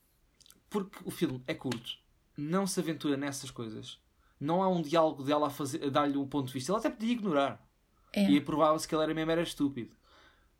porque 0.71 0.99
o 1.05 1.11
filme 1.11 1.43
é 1.47 1.55
curto, 1.55 1.99
não 2.37 2.67
se 2.67 2.79
aventura 2.81 3.17
nessas 3.17 3.51
coisas, 3.51 4.01
não 4.41 4.63
há 4.63 4.69
um 4.69 4.83
diálogo 4.83 5.23
dela 5.23 5.47
a, 5.49 5.51
fazer, 5.51 5.85
a 5.85 5.89
dar-lhe 5.91 6.17
um 6.17 6.27
ponto 6.27 6.47
de 6.49 6.53
vista. 6.55 6.73
Ela 6.73 6.79
até 6.79 6.91
podia 6.91 7.13
ignorar 7.13 7.65
É. 8.13 8.23
e 8.31 8.41
provava-se 8.41 8.87
que 8.89 8.95
ele 8.95 9.03
era 9.05 9.15
mesmo 9.15 9.31
era 9.31 9.43
estúpido. 9.43 9.95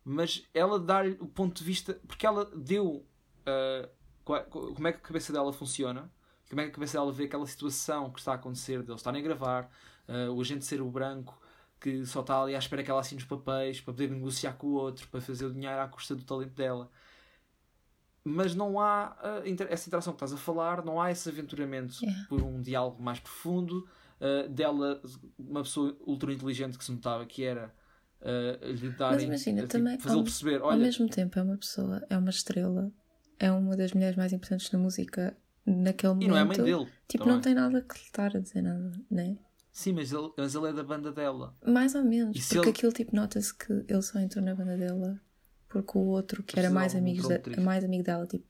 Mas 0.03 0.43
ela 0.53 0.79
dá-lhe 0.79 1.17
o 1.19 1.27
ponto 1.27 1.57
de 1.57 1.63
vista, 1.63 1.99
porque 2.07 2.25
ela 2.25 2.45
deu 2.55 3.05
co- 4.23 4.73
como 4.73 4.87
é 4.87 4.91
que 4.91 4.97
a 4.99 5.01
cabeça 5.01 5.33
dela 5.33 5.51
funciona, 5.51 6.11
como 6.49 6.61
é 6.61 6.65
que 6.65 6.69
a 6.71 6.73
cabeça 6.73 6.97
dela 6.97 7.11
vê 7.11 7.25
aquela 7.25 7.45
situação 7.47 8.09
que 8.11 8.19
está 8.19 8.33
a 8.33 8.35
acontecer, 8.35 8.81
de 8.83 8.89
eles 8.91 8.99
estarem 9.01 9.21
a 9.21 9.23
gravar, 9.23 9.69
ah, 10.07 10.31
o 10.31 10.41
agente 10.41 10.63
ser 10.65 10.81
o 10.81 10.89
branco 10.89 11.39
que 11.79 12.05
só 12.05 12.21
está 12.21 12.41
ali 12.41 12.55
à 12.55 12.59
espera 12.59 12.83
que 12.83 12.89
ela 12.89 12.99
assine 13.01 13.19
os 13.21 13.27
papéis 13.27 13.79
para 13.81 13.93
poder 13.93 14.09
negociar 14.09 14.53
com 14.53 14.67
o 14.67 14.73
outro, 14.73 15.07
para 15.09 15.21
fazer 15.21 15.45
o 15.45 15.53
dinheiro 15.53 15.79
à 15.79 15.87
custa 15.87 16.15
do 16.15 16.23
talento 16.23 16.53
dela. 16.53 16.89
Mas 18.23 18.55
não 18.55 18.79
há 18.79 19.15
ah, 19.21 19.41
inter- 19.47 19.67
essa 19.69 19.87
interação 19.87 20.13
que 20.13 20.17
estás 20.17 20.33
a 20.33 20.37
falar, 20.37 20.83
não 20.83 20.99
há 21.01 21.11
esse 21.11 21.29
aventuramento 21.29 21.95
Yeah. 22.01 22.25
por 22.27 22.41
um 22.41 22.59
diálogo 22.61 23.01
mais 23.01 23.19
profundo 23.19 23.87
ah, 24.19 24.47
dela, 24.47 24.99
uma 25.37 25.61
pessoa 25.61 25.95
ultra 26.07 26.33
inteligente 26.33 26.77
que 26.77 26.83
se 26.83 26.91
notava 26.91 27.25
que 27.25 27.43
era 27.43 27.71
uh, 28.21 28.65
lhe 28.71 28.89
darem, 28.91 29.27
imagina, 29.27 29.61
tipo, 29.61 29.71
também, 29.73 29.97
ao- 30.03 30.23
perceber, 30.23 30.61
Ao 30.61 30.69
olha, 30.69 30.77
mesmo 30.79 31.07
tempo, 31.07 31.37
é 31.37 31.41
uma 31.43 31.57
pessoa, 31.57 32.03
é 32.09 32.17
uma 32.17 32.29
estrela, 32.31 32.91
é 33.37 33.51
uma 33.51 33.75
das 33.77 33.93
mulheres 33.93 34.15
mais 34.15 34.33
importantes 34.33 34.69
da 34.69 34.77
música 34.79 35.37
naquele 35.65 36.13
momento. 36.13 36.25
e 36.25 36.29
não 36.29 36.37
é 36.37 36.41
a 36.41 36.45
mãe 36.45 36.57
dele. 36.57 36.87
Tipo, 37.07 37.23
também. 37.23 37.35
não 37.35 37.41
tem 37.41 37.53
nada 37.53 37.81
que 37.81 37.95
lhe 37.97 38.03
estar 38.03 38.35
a 38.35 38.39
dizer 38.39 38.61
nada, 38.61 38.91
né? 39.09 39.37
Sim, 39.71 39.93
mas 39.93 40.11
ele, 40.11 40.31
mas 40.37 40.55
ele 40.55 40.67
é 40.67 40.73
da 40.73 40.83
banda 40.83 41.11
dela. 41.11 41.55
Mais 41.65 41.95
ou 41.95 42.03
menos, 42.03 42.35
E 42.37 42.39
porque 42.41 42.57
ele- 42.59 42.69
aquilo 42.69 42.91
tipo 42.93 43.15
nota-se 43.15 43.53
que 43.53 43.71
ele 43.87 44.01
só 44.01 44.19
entrou 44.19 44.43
na 44.43 44.55
banda 44.55 44.77
dela 44.77 45.19
porque 45.67 45.97
o 45.97 46.01
outro 46.01 46.41
que 46.43 46.57
era 46.57 46.69
mais, 46.69 46.95
amigos 46.95 47.27
da- 47.27 47.41
mais 47.61 47.83
amigo 47.83 48.03
dela, 48.03 48.25
tipo, 48.25 48.45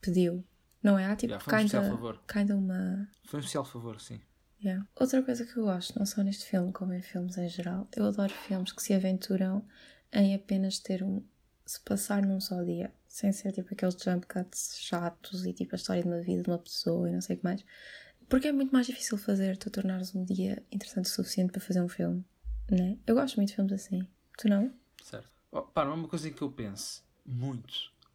pediu. 0.00 0.44
Não 0.82 0.98
é? 0.98 1.06
Há 1.06 1.16
tipo 1.16 1.32
Yeah, 1.32 1.42
foi 1.44 1.54
um 1.54 1.66
kinda, 1.66 1.82
favor. 1.90 2.22
kinda 2.30 2.56
uma. 2.56 3.08
Foi 3.24 3.38
um 3.38 3.40
especial 3.40 3.64
favor, 3.64 3.98
sim. 4.00 4.20
Yeah. 4.62 4.86
Outra 4.94 5.22
coisa 5.22 5.44
que 5.46 5.56
eu 5.56 5.64
gosto, 5.64 5.98
não 5.98 6.04
só 6.04 6.22
neste 6.22 6.44
filme, 6.44 6.72
como 6.72 6.92
em 6.92 7.00
filmes 7.02 7.38
em 7.38 7.48
geral, 7.48 7.88
eu 7.96 8.04
adoro 8.04 8.32
filmes 8.32 8.72
que 8.72 8.82
se 8.82 8.92
aventuram 8.92 9.64
em 10.12 10.34
apenas 10.34 10.78
ter 10.78 11.02
um. 11.02 11.22
se 11.64 11.80
passar 11.80 12.22
num 12.24 12.40
só 12.40 12.62
dia, 12.62 12.92
sem 13.08 13.32
ser 13.32 13.52
tipo 13.52 13.72
aqueles 13.72 13.94
jump 14.00 14.26
cuts 14.26 14.76
chatos 14.78 15.44
e 15.46 15.52
tipo 15.52 15.74
a 15.74 15.76
história 15.76 16.02
de 16.02 16.08
uma 16.08 16.20
vida 16.20 16.42
de 16.42 16.50
uma 16.50 16.58
pessoa 16.58 17.08
e 17.08 17.12
não 17.12 17.20
sei 17.20 17.36
o 17.36 17.38
que 17.38 17.44
mais. 17.44 17.64
Porque 18.28 18.48
é 18.48 18.52
muito 18.52 18.70
mais 18.72 18.86
difícil 18.86 19.16
fazer 19.16 19.56
tu 19.56 19.70
tornares 19.70 20.14
um 20.14 20.24
dia 20.24 20.62
interessante 20.70 21.06
o 21.06 21.08
suficiente 21.08 21.50
para 21.50 21.60
fazer 21.62 21.80
um 21.80 21.88
filme, 21.88 22.24
né? 22.70 22.98
Eu 23.06 23.14
gosto 23.14 23.36
muito 23.36 23.48
de 23.48 23.54
filmes 23.56 23.72
assim. 23.72 24.06
Tu 24.36 24.48
não? 24.48 24.72
Certo. 25.02 25.30
Oh, 25.50 25.62
pá, 25.62 25.84
não 25.84 25.92
é 25.92 25.94
uma 25.94 26.08
coisa 26.08 26.30
que 26.30 26.42
eu 26.42 26.50
pense 26.52 27.02
muito. 27.24 27.72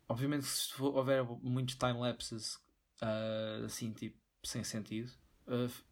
Obviamente 0.08 0.46
se 0.46 0.72
for- 0.74 0.96
houver 0.96 1.24
muitos 1.42 1.76
time-lapses 1.76 2.60
ah, 3.02 3.64
assim, 3.66 3.92
tipo, 3.92 4.16
sem 4.44 4.64
sentido, 4.64 5.10
f- 5.48 5.84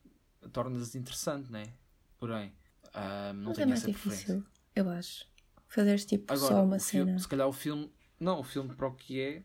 torna-se 0.53 0.98
interessante, 0.98 1.51
né? 1.51 1.74
Porém, 2.20 2.53
ah, 2.93 3.34
não 3.34 3.46
Mas 3.50 3.53
é 3.53 3.55
tenho 3.55 3.70
mais 3.70 3.79
essa 3.79 3.91
preferência. 3.91 4.36
difícil, 4.36 4.46
eu 4.75 4.89
acho. 4.89 5.25
Fazeres 5.67 6.05
tipo 6.05 6.31
Agora, 6.31 6.53
só 6.55 6.63
uma 6.63 6.77
filme- 6.79 7.05
cena. 7.12 7.20
se 7.20 7.27
calhar 7.27 7.48
o 7.48 7.53
filme. 7.53 7.91
Não, 8.22 8.40
o 8.40 8.44
filme 8.44 8.74
para 8.75 8.88
o 8.88 8.94
que 8.94 9.20
é. 9.20 9.44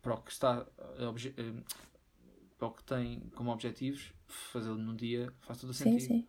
Para 0.00 0.14
o 0.14 0.22
que 0.22 0.32
está. 0.32 0.66
eh, 0.98 1.32
eh, 1.36 1.52
para 2.58 2.68
o 2.68 2.70
que 2.72 2.82
tem 2.84 3.20
como 3.34 3.50
objetivos, 3.52 4.12
fazê-lo 4.26 4.76
num 4.78 4.96
dia 4.96 5.32
faz 5.40 5.60
todo 5.60 5.70
o 5.70 5.74
Sim, 5.74 5.84
sentido. 5.84 6.08
sim. 6.08 6.26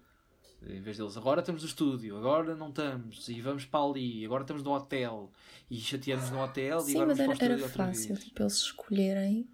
Em 0.65 0.81
vez 0.81 0.97
deles, 0.97 1.15
agora 1.17 1.41
estamos 1.41 1.61
no 1.61 1.67
estúdio, 1.67 2.17
agora 2.17 2.55
não 2.55 2.69
estamos, 2.69 3.27
e 3.27 3.41
vamos 3.41 3.65
para 3.65 3.83
ali, 3.85 4.25
agora 4.25 4.43
estamos 4.43 4.63
no 4.63 4.71
hotel, 4.71 5.29
e 5.69 5.77
chateamos 5.79 6.29
no 6.31 6.39
hotel, 6.41 6.79
e 6.79 6.81
Sim, 6.85 6.93
agora 6.95 7.07
mas 7.09 7.17
vamos 7.17 7.41
era, 7.41 7.53
era 7.53 7.67
fácil, 7.67 8.15
vez. 8.15 8.25
tipo, 8.25 8.41
eles 8.41 8.53
escolherem 8.53 9.47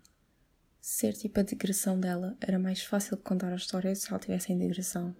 ser 0.82 1.13
tipo 1.13 1.39
a 1.39 1.43
digressão 1.43 1.99
dela. 1.99 2.38
Era 2.39 2.60
mais 2.60 2.84
fácil 2.84 3.17
contar 3.17 3.51
a 3.51 3.55
história 3.55 3.93
se 3.95 4.10
ela 4.10 4.19
tivesse 4.19 4.53
em 4.53 4.58
digressão. 4.58 5.15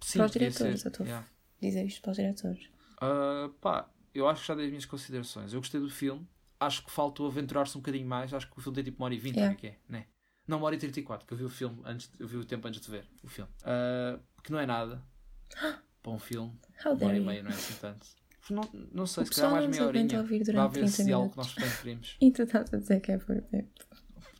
Sim, 0.00 0.18
para 0.18 0.26
os 0.26 0.32
diretores, 0.32 0.80
ser, 0.80 0.86
eu 0.86 0.90
estou- 0.90 1.06
yeah. 1.06 1.26
Dizer 1.60 1.84
isto 1.84 2.02
para 2.02 2.10
os 2.12 2.16
diretores. 2.16 2.68
Ah, 3.00 3.50
pá, 3.60 3.88
eu 4.14 4.28
acho 4.28 4.42
que 4.42 4.48
já 4.48 4.54
dei 4.54 4.64
as 4.66 4.70
minhas 4.70 4.84
considerações. 4.86 5.52
Eu 5.52 5.60
gostei 5.60 5.80
do 5.80 5.90
filme, 5.90 6.26
acho 6.60 6.84
que 6.84 6.90
faltou 6.90 7.26
aventurar-se 7.26 7.76
um 7.76 7.80
bocadinho 7.80 8.06
mais. 8.06 8.32
Acho 8.32 8.50
que 8.50 8.58
o 8.58 8.62
filme 8.62 8.74
tem 8.76 8.84
tipo 8.84 8.98
uma 9.02 9.06
hora 9.06 9.14
e 9.14 9.18
vinte, 9.18 9.36
Yeah. 9.36 9.54
é 9.54 9.56
que 9.56 9.66
é, 9.68 9.78
né? 9.88 10.06
Não, 10.46 10.58
uma 10.58 10.66
hora 10.66 10.74
e 10.74 10.78
trinta 10.78 11.00
e 11.00 11.02
quatro, 11.02 11.26
que 11.26 11.32
eu 11.32 11.38
vi 11.38 11.44
o 11.44 11.48
filme 11.48 11.80
antes, 11.84 12.10
eu 12.18 12.28
vi 12.28 12.36
o 12.36 12.44
tempo 12.44 12.68
antes 12.68 12.80
de 12.80 12.90
ver 12.90 13.06
o 13.22 13.28
filme. 13.28 13.50
Ah, 13.64 14.18
que 14.42 14.52
não 14.52 14.58
é 14.60 14.66
nada 14.66 15.02
para 16.02 16.12
um 16.12 16.18
filme. 16.18 16.52
How 16.84 16.92
Uma 16.94 17.06
hora 17.06 17.16
e 17.16 17.20
meia 17.20 17.42
não 17.42 17.50
é 17.50 17.54
assim 17.54 17.74
tanto. 17.80 18.06
Não, 18.50 18.62
não 18.92 19.06
sei, 19.06 19.22
O 19.22 19.26
se 19.26 19.32
calhar 19.36 19.52
mais 19.52 19.64
não 19.64 19.70
meia 19.70 19.86
horinha. 19.86 20.20
ouvir 20.20 20.44
durante 20.44 20.74
ver 20.74 20.84
esse 20.84 20.96
30 20.96 21.06
diálogo 21.08 21.30
que 21.30 21.38
minutos. 21.38 21.56
nós 21.62 21.76
queremos. 21.80 22.16
E 22.20 22.30
tu 22.30 22.42
estás 22.42 22.74
a 22.74 22.76
dizer 22.76 23.00
que 23.00 23.12
é 23.12 23.16
por 23.18 23.40
tempo. 23.40 23.70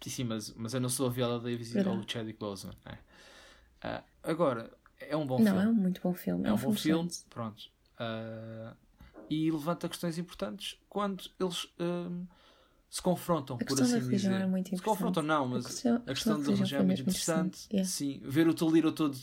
Sim, 0.03 0.25
mas, 0.25 0.53
mas 0.55 0.75
eu 0.75 0.81
não 0.83 0.91
sou 0.91 1.07
a 1.07 1.11
Viola 1.11 1.41
Davis 1.41 1.75
e 1.75 1.79
o 1.79 2.05
Chadwick 2.07 2.39
Boseman. 2.39 2.75
né? 2.85 2.99
Ah, 3.81 4.05
agora, 4.23 4.71
é 5.01 5.17
um 5.17 5.27
bom 5.27 5.39
não, 5.39 5.47
filme. 5.53 5.63
é 5.63 5.69
um 5.69 5.73
muito 5.73 6.01
bom 6.03 6.13
filme. 6.13 6.47
É 6.47 6.53
um 6.53 6.57
bom 6.59 6.73
filme, 6.75 7.11
pronto. 7.31 7.71
Ah, 7.99 8.77
e 9.31 9.51
levanta 9.51 9.89
questões 9.89 10.19
importantes 10.19 10.79
quando 10.89 11.25
eles 11.41 11.67
ahm, 11.79 12.25
se 12.91 13.03
confrontam, 13.03 13.57
A 13.57 13.59
por 13.59 13.67
questão 13.67 13.89
da 13.91 13.97
assim 13.97 14.07
religião 14.07 14.33
dizer. 14.33 14.45
é 14.45 14.47
muito 14.47 14.77
se 14.77 14.83
confrontam, 14.83 15.23
não, 15.23 15.45
A 15.45 15.49
mas 15.49 15.67
questão, 15.67 15.97
a 15.97 16.15
questão 16.15 16.41
da 16.41 16.45
religião 16.53 16.65
é 16.65 16.81
foi 16.81 16.87
muito 16.87 17.01
interessante. 17.03 17.67
Yeah. 17.73 17.89
Sim, 17.91 18.21
ver 18.25 18.47
o 18.49 18.55
Taliro 18.55 18.93
todo 18.93 19.17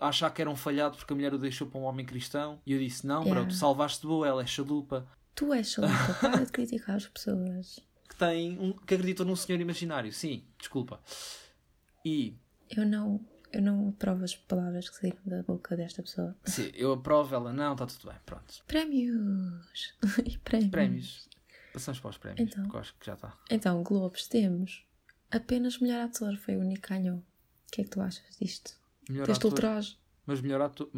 a 0.00 0.08
achar 0.08 0.30
que 0.30 0.40
era 0.40 0.50
um 0.50 0.56
falhado 0.56 0.96
porque 0.96 1.12
a 1.12 1.16
mulher 1.16 1.34
o 1.34 1.38
deixou 1.38 1.66
para 1.66 1.80
um 1.80 1.84
homem 1.84 2.04
cristão. 2.06 2.60
E 2.66 2.72
eu 2.72 2.78
disse: 2.78 3.06
Não, 3.06 3.20
bro, 3.22 3.30
Yeah. 3.32 3.48
tu 3.50 3.54
salvaste 3.54 4.06
boa, 4.06 4.26
ela 4.26 4.42
é 4.42 4.46
chalupa. 4.46 5.06
Tu 5.34 5.52
és 5.52 5.70
chalupa, 5.70 5.94
para 6.20 6.44
de 6.44 6.52
criticar 6.52 6.96
as 6.96 7.06
pessoas. 7.06 7.80
Que, 8.08 8.16
tem 8.16 8.58
um, 8.58 8.72
que 8.72 8.94
acreditam 8.94 9.24
num 9.26 9.34
senhor 9.36 9.60
imaginário. 9.60 10.12
Sim, 10.12 10.44
desculpa. 10.58 11.00
E 12.04 12.36
Eu 12.70 12.84
não, 12.86 13.20
eu 13.52 13.62
não 13.62 13.90
aprovo 13.90 14.24
as 14.24 14.34
palavras 14.34 14.88
que 14.88 14.96
saíram 14.96 15.18
da 15.26 15.42
boca 15.42 15.76
desta 15.76 16.02
pessoa. 16.02 16.34
sim, 16.44 16.70
eu 16.74 16.92
aprovo, 16.92 17.34
ela 17.34 17.52
não, 17.52 17.72
está 17.72 17.86
tudo 17.86 18.08
bem, 18.10 18.18
pronto. 18.26 18.62
Prémios! 18.66 19.94
e 20.24 20.38
prémios. 20.38 20.70
Prémios. 20.70 21.28
Passamos 21.72 22.00
para 22.00 22.10
os 22.10 22.18
prémios, 22.18 22.40
Então. 22.50 22.62
porque 22.64 22.76
eu 22.76 22.80
acho 22.80 22.94
que 22.98 23.06
já 23.06 23.14
está. 23.14 23.36
Então, 23.50 23.82
Globos 23.82 24.26
temos 24.26 24.84
apenas 25.30 25.78
melhor 25.78 26.00
ator, 26.04 26.36
foi 26.36 26.56
o 26.56 26.60
único 26.60 26.82
que 26.82 26.88
ganhou. 26.88 27.18
O 27.18 27.24
que 27.72 27.80
é 27.80 27.84
que 27.84 27.90
tu 27.90 28.00
achas 28.00 28.22
disto? 28.40 28.72
Melhor 29.08 29.26
Teste 29.26 29.44
o 29.44 29.48
ator. 29.48 29.58
traje, 29.58 29.98
Mas 30.26 30.40
melhor 30.40 30.60
ator, 30.60 30.90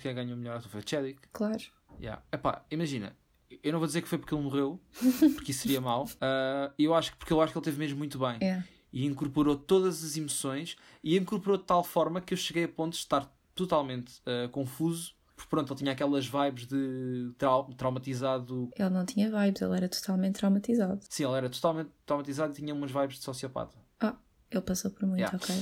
quem 0.00 0.14
ganhou 0.14 0.34
o 0.34 0.38
melhor 0.38 0.56
ator 0.58 0.70
foi 0.70 0.82
Chadwick. 0.86 1.20
claro. 1.32 1.60
Yeah. 2.00 2.22
Epá, 2.32 2.64
imagina, 2.70 3.14
eu 3.62 3.72
não 3.72 3.78
vou 3.80 3.86
dizer 3.86 4.00
que 4.00 4.08
foi 4.08 4.16
porque 4.16 4.32
ele 4.34 4.42
morreu, 4.42 4.80
porque 5.34 5.50
isso 5.50 5.62
seria 5.62 5.80
mau. 5.80 6.08
Ah, 6.20 6.72
eu 6.78 6.94
acho 6.94 7.10
que 7.12 7.18
porque 7.18 7.32
eu 7.32 7.40
acho 7.42 7.52
que 7.52 7.58
ele 7.58 7.64
teve 7.64 7.78
mesmo 7.78 7.98
muito 7.98 8.18
bem. 8.18 8.38
É. 8.40 8.62
E 8.92 9.06
incorporou 9.06 9.56
todas 9.56 10.02
as 10.04 10.16
emoções 10.16 10.76
e 11.02 11.16
incorporou 11.16 11.56
de 11.58 11.64
tal 11.64 11.82
forma 11.84 12.20
que 12.20 12.34
eu 12.34 12.38
cheguei 12.38 12.64
a 12.64 12.68
ponto 12.68 12.92
de 12.92 12.98
estar 12.98 13.30
totalmente 13.54 14.20
ah, 14.26 14.48
confuso. 14.50 15.14
Porque 15.36 15.48
pronto, 15.48 15.72
ele 15.72 15.78
tinha 15.78 15.92
aquelas 15.92 16.26
vibes 16.26 16.66
de 16.66 17.32
trau- 17.38 17.72
traumatizado. 17.74 18.68
Ele 18.76 18.90
não 18.90 19.06
tinha 19.06 19.30
vibes, 19.30 19.62
ele 19.62 19.74
era 19.76 19.88
totalmente 19.88 20.34
traumatizado. 20.34 21.00
Sim, 21.08 21.24
ele 21.24 21.34
era 21.36 21.48
totalmente 21.48 21.90
traumatizado 22.04 22.52
e 22.52 22.56
tinha 22.56 22.74
umas 22.74 22.90
vibes 22.90 23.16
de 23.18 23.24
sociopata. 23.24 23.78
Ah, 24.00 24.16
ele 24.50 24.60
passou 24.62 24.90
por 24.90 25.06
muito, 25.06 25.18
Yeah. 25.18 25.36
ok. 25.36 25.54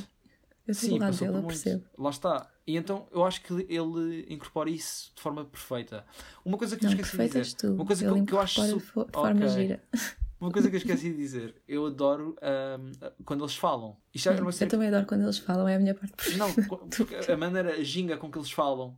Eu 0.67 0.73
estou 0.73 0.88
Sim, 0.91 0.99
do 0.99 1.01
lado 1.05 1.17
dele, 1.17 1.37
eu 1.38 1.43
percebo. 1.45 1.85
Lá 1.97 2.11
está. 2.11 2.51
E 2.67 2.77
então 2.77 3.07
eu 3.12 3.25
acho 3.25 3.41
que 3.43 3.53
ele 3.55 4.27
incorpora 4.29 4.69
isso 4.69 5.12
de 5.14 5.23
forma 5.23 5.45
perfeita. 5.45 6.05
Uma 6.45 6.59
coisa 6.59 6.77
que 6.77 6.85
eu 6.85 6.91
Não, 6.91 6.97
esqueci 6.99 7.17
de 7.17 7.29
dizer. 7.41 7.57
tu. 7.57 7.73
Uma 7.75 7.87
coisa 7.87 8.05
que 8.05 8.11
ele 8.11 8.21
eu, 8.21 8.27
que 8.27 8.33
eu 8.35 8.41
acho 8.41 8.62
de 8.75 8.81
fo- 8.81 9.05
de 9.07 9.12
forma 9.12 9.47
Ok. 9.47 9.49
gira. 9.49 9.83
Uma 10.40 10.53
coisa 10.53 10.68
que 10.70 10.77
eu 10.77 10.79
esqueci 10.79 11.11
de 11.11 11.16
dizer, 11.16 11.61
eu 11.66 11.87
adoro 11.87 12.37
ahm, 12.40 12.92
quando 13.24 13.42
eles 13.44 13.57
falam. 13.57 13.96
Isto 14.14 14.29
é 14.29 14.40
uma 14.40 14.48
Eu 14.48 14.53
cena 14.53 14.70
também 14.70 14.88
adoro 14.88 15.05
quando 15.07 15.22
eles 15.22 15.38
falam, 15.38 15.66
é 15.66 15.74
a 15.74 15.79
minha 15.81 15.94
parte 15.94 16.12
preferida. 16.12 16.44
Não, 16.46 16.55
porque 16.88 17.16
a 17.33 17.37
maneira, 17.37 17.74
a 17.74 17.83
ginga 17.83 18.16
com 18.16 18.31
que 18.31 18.38
eles 18.38 18.51
falam, 18.51 18.96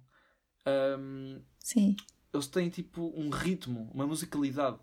ahm, 0.66 1.40
Sim, 1.58 1.96
eles 2.32 2.46
têm 2.46 2.68
tipo 2.68 3.12
um 3.16 3.30
ritmo, 3.30 3.90
uma 3.94 4.06
musicalidade 4.06 4.78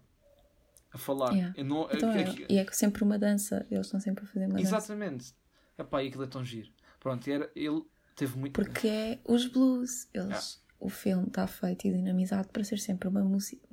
a 0.91 0.97
falar. 0.97 1.31
Yeah. 1.33 1.53
Eu 1.57 1.65
não- 1.65 1.87
então 1.91 2.11
é, 2.11 2.23
aqui- 2.23 2.45
e 2.49 2.57
é 2.57 2.65
sempre 2.71 3.03
uma 3.03 3.19
dança, 3.19 3.65
eles 3.69 3.85
estão 3.87 3.99
sempre 3.99 4.23
a 4.23 4.27
fazer 4.27 4.45
uma 4.45 4.55
dança. 4.55 4.63
exatamente. 4.67 5.33
Epá, 5.77 6.03
e 6.03 6.07
aquilo 6.07 6.23
é 6.23 6.27
tão 6.27 6.43
giro. 6.43 6.69
Pronto, 6.99 7.27
era, 7.29 7.51
ele 7.55 7.83
teve 8.15 8.35
muito. 8.37 8.53
Porque 8.53 8.87
é 8.87 9.19
os 9.25 9.45
blues. 9.45 10.07
Eles, 10.13 10.59
O 10.79 10.89
filme 10.89 11.27
está 11.27 11.45
feito 11.47 11.87
e 11.87 11.91
dinamizado 11.91 12.49
para 12.49 12.63
ser 12.63 12.77
sempre 12.79 13.07
uma. 13.07 13.21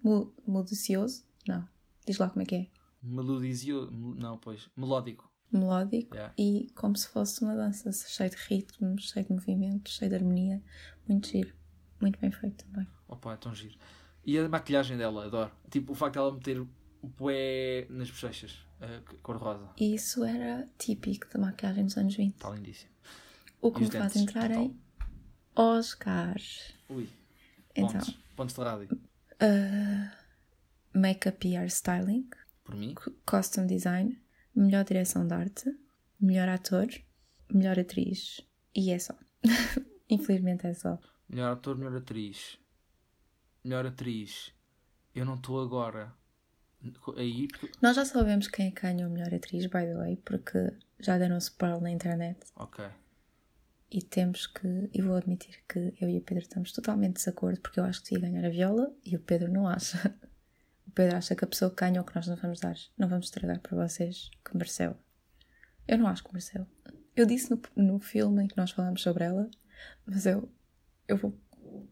Mu, 0.02 0.34
mudicioso? 0.46 1.22
Não. 1.46 1.66
Diz 2.06 2.16
lá 2.18 2.28
como 2.30 2.42
é 2.42 2.46
que 2.46 2.54
é. 2.54 2.66
Melodizio. 3.04 3.90
Não, 3.90 4.38
pois. 4.38 4.68
Melódico. 4.76 5.30
Melódico 5.52 6.14
Yeah. 6.16 6.34
e 6.36 6.68
como 6.74 6.96
se 6.96 7.06
fosse 7.08 7.42
uma 7.42 7.54
dança, 7.54 7.92
cheio 7.92 8.30
de 8.30 8.36
ritmos, 8.36 9.10
cheio 9.10 9.24
de 9.26 9.32
movimentos, 9.32 9.92
cheio 9.94 10.08
de 10.10 10.16
harmonia. 10.16 10.60
Muito 11.08 11.28
giro. 11.28 11.54
Muito 12.00 12.18
bem 12.18 12.30
feito 12.32 12.64
também. 12.64 12.88
Opa, 13.06 13.34
é 13.34 13.36
tão 13.36 13.54
giro. 13.54 13.76
E 14.24 14.36
a 14.38 14.48
maquilhagem 14.48 14.96
dela, 14.96 15.26
adoro. 15.26 15.52
Tipo, 15.70 15.92
o 15.92 15.94
facto 15.94 16.14
dela 16.14 16.32
meter 16.32 16.60
o 16.60 17.08
poé 17.16 17.86
nas 17.90 18.10
bochechas, 18.10 18.58
a 18.80 19.00
cor-rosa. 19.22 19.68
E 19.78 19.94
isso 19.94 20.24
era 20.24 20.66
típico 20.78 21.28
da 21.32 21.38
maquiagem 21.38 21.84
dos 21.84 21.96
anos 21.98 22.16
20. 22.16 22.34
Está 22.34 22.50
lindíssimo. 22.50 22.90
o 23.60 23.70
que 23.70 23.80
E 23.82 23.84
me 23.84 23.90
faz 23.90 24.16
entrar 24.16 24.48
total. 24.48 24.64
em 24.64 24.80
Oscars. 25.54 26.74
Ui. 26.88 27.08
Então. 27.76 27.92
Pontos. 27.92 28.18
Pontos 28.36 28.54
de 28.54 28.60
rádio. 28.62 29.00
Uh, 29.34 30.10
Make-up 30.98 31.46
e 31.46 31.56
hairstyling, 31.56 32.28
Por 32.64 32.74
mim. 32.74 32.94
co- 32.94 33.12
costume 33.27 33.66
design, 33.66 34.20
melhor 34.55 34.85
direção 34.85 35.27
de 35.27 35.35
arte, 35.35 35.79
melhor 36.20 36.48
ator, 36.48 36.88
melhor 37.53 37.79
atriz. 37.79 38.40
E 38.74 38.90
é 38.90 38.98
só. 38.98 39.14
Infelizmente 40.09 40.66
é 40.66 40.74
só. 40.74 40.98
Melhor 41.29 41.53
ator, 41.53 41.77
melhor 41.77 41.96
atriz. 41.96 42.59
Melhor 43.62 43.87
atriz. 43.87 44.53
Eu 45.14 45.24
não 45.24 45.35
estou 45.35 45.61
agora. 45.62 46.12
Aí. 47.16 47.48
Nós 47.81 47.96
já 47.96 48.05
sabemos 48.05 48.48
quem 48.48 48.66
é 48.68 48.70
que 48.70 48.83
ganhou 48.83 49.07
a 49.07 49.09
melhor 49.12 49.33
atriz, 49.35 49.64
by 49.66 49.70
the 49.87 49.94
way, 49.94 50.16
porque 50.24 50.72
já 51.00 51.16
deram 51.16 51.38
spoiler 51.38 51.81
na 51.81 51.90
internet. 51.90 52.38
Ok. 52.57 52.85
E 53.90 54.03
temos 54.03 54.46
que, 54.46 54.90
e 54.92 55.00
vou 55.00 55.14
admitir 55.16 55.62
que 55.68 55.94
eu 56.00 56.09
e 56.11 56.18
o 56.18 56.20
Pedro 56.20 56.42
estamos 56.42 56.72
totalmente 56.72 57.14
de 57.14 57.18
desacordo, 57.20 57.61
porque 57.61 57.79
eu 57.81 57.85
acho 57.85 58.03
que 58.03 58.11
devia 58.14 58.29
ganhar 58.29 58.44
a 58.46 58.50
Viola 58.50 58.92
e 59.05 59.14
o 59.16 59.20
Pedro 59.20 59.50
não 59.53 59.66
acha. 59.68 60.14
O 60.94 61.00
Pedro 61.02 61.16
acha 61.16 61.35
que 61.35 61.44
a 61.44 61.48
pessoa 61.48 61.72
que 61.72 61.80
ganhou 61.85 62.04
que 62.04 62.14
nós 62.14 62.28
não 62.28 62.37
vamos 62.37 62.61
dar, 62.61 62.76
não 62.96 63.09
vamos 63.09 63.26
estragar 63.26 63.59
para 63.59 63.76
vocês, 63.85 64.30
que 64.44 64.57
mereceu. 64.57 64.96
Eu 65.88 65.98
não 65.98 66.07
acho 66.07 66.22
que 66.22 66.33
mereceu. 66.33 66.64
Eu 67.16 67.26
disse 67.26 67.50
no, 67.50 67.61
no 67.74 67.98
filme 67.98 68.44
em 68.44 68.46
que 68.46 68.57
nós 68.57 68.70
falamos 68.70 69.02
sobre 69.02 69.24
ela, 69.24 69.50
mas 70.07 70.24
eu, 70.24 70.48
eu 71.09 71.16
vou 71.16 71.37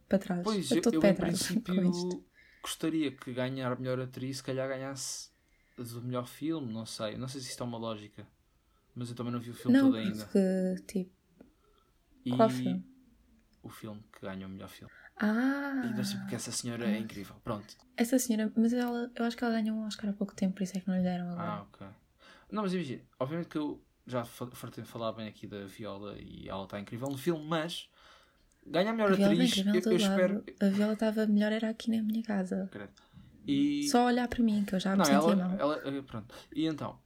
para 0.08 0.20
trás. 0.20 0.42
Pois, 0.44 0.70
eu 0.70 0.76
estou 0.76 0.92
de 0.92 0.96
eu 0.98 1.00
pé 1.00 1.10
atrás 1.10 1.48
com 1.66 1.90
isto. 1.90 2.24
gostaria 2.62 3.10
que 3.10 3.32
ganhar 3.34 3.72
a 3.72 3.74
melhor 3.74 3.98
atriz, 3.98 4.36
se 4.36 4.44
calhar 4.44 4.68
ganhasse 4.68 5.30
do 5.76 6.00
melhor 6.02 6.28
filme, 6.28 6.72
não 6.72 6.86
sei. 6.86 7.16
Não 7.16 7.26
sei 7.26 7.40
se 7.40 7.48
isto 7.50 7.60
é 7.60 7.66
uma 7.66 7.78
lógica. 7.78 8.24
Mas 8.94 9.08
eu 9.08 9.16
também 9.16 9.32
não 9.32 9.40
vi 9.40 9.50
o 9.50 9.54
filme 9.54 9.76
Não, 9.76 9.86
todo 9.90 9.96
ainda. 9.96 10.24
porque, 10.26 10.76
tipo, 10.86 11.12
E 12.24 12.36
qual 12.36 12.48
filme? 12.48 12.86
o 13.64 13.68
filme 13.68 14.00
que 14.12 14.20
ganhou 14.20 14.48
o 14.48 14.52
melhor 14.52 14.68
filme. 14.68 14.92
Ah, 15.16 15.82
E 15.84 15.94
não 15.94 16.04
sei 16.04 16.18
porque 16.18 16.34
essa 16.34 16.50
senhora 16.52 16.88
é 16.90 16.98
incrível. 16.98 17.36
Pronto. 17.44 17.76
essa 17.96 18.18
senhora, 18.18 18.52
mas 18.56 18.72
ela, 18.72 19.10
eu 19.14 19.24
acho 19.24 19.36
que 19.36 19.44
ela 19.44 19.52
ganhou 19.54 19.76
um 19.76 19.86
Oscar 19.86 20.10
há 20.10 20.12
pouco 20.12 20.34
tempo, 20.34 20.54
por 20.54 20.62
isso 20.62 20.76
é 20.76 20.80
que 20.80 20.88
não 20.88 20.96
lhe 20.96 21.02
deram 21.02 21.30
agora. 21.30 21.48
Ah, 21.48 21.62
ok. 21.62 21.86
Não, 22.50 22.62
mas 22.62 22.74
imagina, 22.74 23.02
obviamente 23.18 23.48
que 23.48 23.58
eu 23.58 23.80
já 24.06 24.24
fa- 24.24 24.50
fartei 24.50 24.82
de 24.82 24.90
falar 24.90 25.12
bem 25.12 25.28
aqui 25.28 25.46
da 25.46 25.64
Viola 25.66 26.16
e 26.18 26.48
ela 26.48 26.64
está 26.64 26.78
incrível 26.80 27.08
no 27.08 27.16
filme, 27.16 27.44
mas 27.46 27.88
ganhar 28.66 28.90
a 28.90 28.92
melhor 28.92 29.12
a 29.12 29.16
é 29.16 29.24
atriz, 29.24 29.58
incrível 29.58 29.74
eu, 29.74 29.92
eu 29.92 29.96
espero. 29.96 30.44
A 30.60 30.66
Viola 30.68 30.92
estava 30.94 31.26
melhor, 31.26 31.52
era 31.52 31.70
aqui 31.70 31.90
na 31.90 32.02
minha 32.02 32.22
casa. 32.22 32.68
E... 33.46 33.88
Só 33.88 34.06
olhar 34.06 34.28
para 34.28 34.42
mim, 34.42 34.64
que 34.64 34.74
eu 34.74 34.80
já 34.80 34.92
me 34.92 34.98
Não, 34.98 35.04
sentia 35.04 35.34
ela, 35.34 35.48
mal. 35.48 35.58
ela. 35.58 35.88
eh, 35.88 36.02
Pronto. 36.02 36.34
E 36.54 36.66
então, 36.66 36.98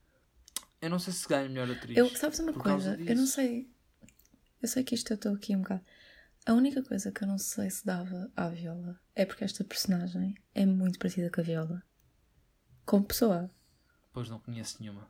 eu 0.81 0.89
não 0.89 0.99
sei 0.99 1.13
se 1.13 1.27
ganha 1.27 1.45
a 1.45 1.49
melhor 1.49 1.69
atriz. 1.71 1.97
Eu, 1.97 2.09
sabes 2.15 2.39
uma 2.39 2.53
coisa? 2.53 2.95
Eu 3.05 3.15
não 3.15 3.25
sei. 3.25 3.69
Eu 4.61 4.67
sei 4.67 4.83
que 4.83 4.95
isto 4.95 5.11
eu 5.11 5.15
estou 5.15 5.33
aqui 5.33 5.55
um 5.55 5.61
bocado. 5.61 5.81
A 6.47 6.53
única 6.53 6.81
coisa 6.81 7.11
que 7.11 7.23
eu 7.23 7.27
não 7.27 7.37
sei 7.37 7.69
se 7.69 7.85
dava 7.85 8.31
à 8.35 8.47
Viola 8.47 8.97
é 9.13 9.25
porque 9.25 9.43
esta 9.43 9.63
personagem 9.65 10.33
é 10.55 10.65
muito 10.65 10.97
parecida 10.97 11.29
com 11.29 11.41
a 11.41 11.43
Viola. 11.43 11.83
Como 12.85 13.03
pessoa. 13.03 13.51
Pois 14.13 14.29
não 14.29 14.39
conheço 14.39 14.77
nenhuma, 14.79 15.09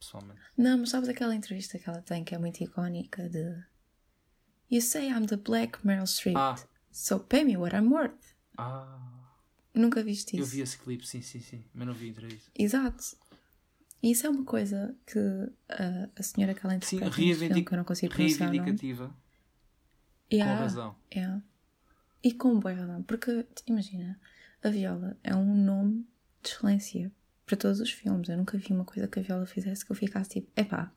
pessoalmente. 0.00 0.40
Não, 0.56 0.78
mas 0.78 0.88
sabes 0.88 1.10
aquela 1.10 1.34
entrevista 1.34 1.78
que 1.78 1.88
ela 1.88 2.00
tem 2.00 2.24
que 2.24 2.34
é 2.34 2.38
muito 2.38 2.62
icónica 2.64 3.28
de 3.28 3.62
You 4.70 4.80
say 4.80 5.10
I'm 5.10 5.26
the 5.26 5.36
black 5.36 5.86
Meryl 5.86 6.06
Streep, 6.06 6.36
Ah. 6.38 6.56
so 6.90 7.20
pay 7.20 7.44
me 7.44 7.56
what 7.58 7.76
I'm 7.76 7.88
worth. 7.92 8.34
Ah, 8.56 8.98
Nunca 9.74 10.02
viste 10.02 10.36
eu 10.36 10.42
isso? 10.42 10.52
vi 10.52 10.60
esse 10.62 10.78
clipe, 10.78 11.06
sim, 11.06 11.20
sim, 11.22 11.40
sim. 11.40 11.64
Mas 11.74 11.86
não 11.86 11.94
vi 11.94 12.06
a 12.06 12.10
entrevista. 12.10 12.50
Exato. 12.58 13.04
E 14.02 14.10
isso 14.10 14.26
é 14.26 14.30
uma 14.30 14.44
coisa 14.44 14.96
que 15.06 15.18
ah, 15.68 16.08
a 16.16 16.22
senhora 16.22 16.54
que 16.54 16.64
ela 16.64 16.72
Sim, 16.80 16.96
interpreta 16.96 17.04
neste 17.04 17.18
filme, 17.18 17.34
reivindic... 17.34 17.68
que 17.68 17.74
eu 17.74 17.78
não 17.78 17.84
consigo 17.84 18.14
pronunciar 18.14 18.50
reivindicativa. 18.50 19.14
Yeah, 20.32 20.56
Com 20.56 20.62
razão. 20.62 20.96
yeah. 21.14 21.42
E 22.24 22.32
com 22.32 22.58
boa 22.58 22.74
razão. 22.74 23.02
Porque, 23.02 23.46
imagina, 23.66 24.18
a 24.62 24.68
Viola 24.70 25.16
é 25.22 25.34
um 25.34 25.54
nome 25.64 26.06
de 26.42 26.48
excelência 26.50 27.12
para 27.46 27.56
todos 27.56 27.80
os 27.80 27.90
filmes. 27.90 28.28
Eu 28.28 28.36
nunca 28.38 28.56
vi 28.56 28.72
uma 28.72 28.84
coisa 28.84 29.08
que 29.08 29.18
a 29.18 29.22
Viola 29.22 29.44
fizesse 29.46 29.84
que 29.84 29.92
eu 29.92 29.96
ficasse 29.96 30.30
tipo, 30.30 30.50
epá, 30.56 30.92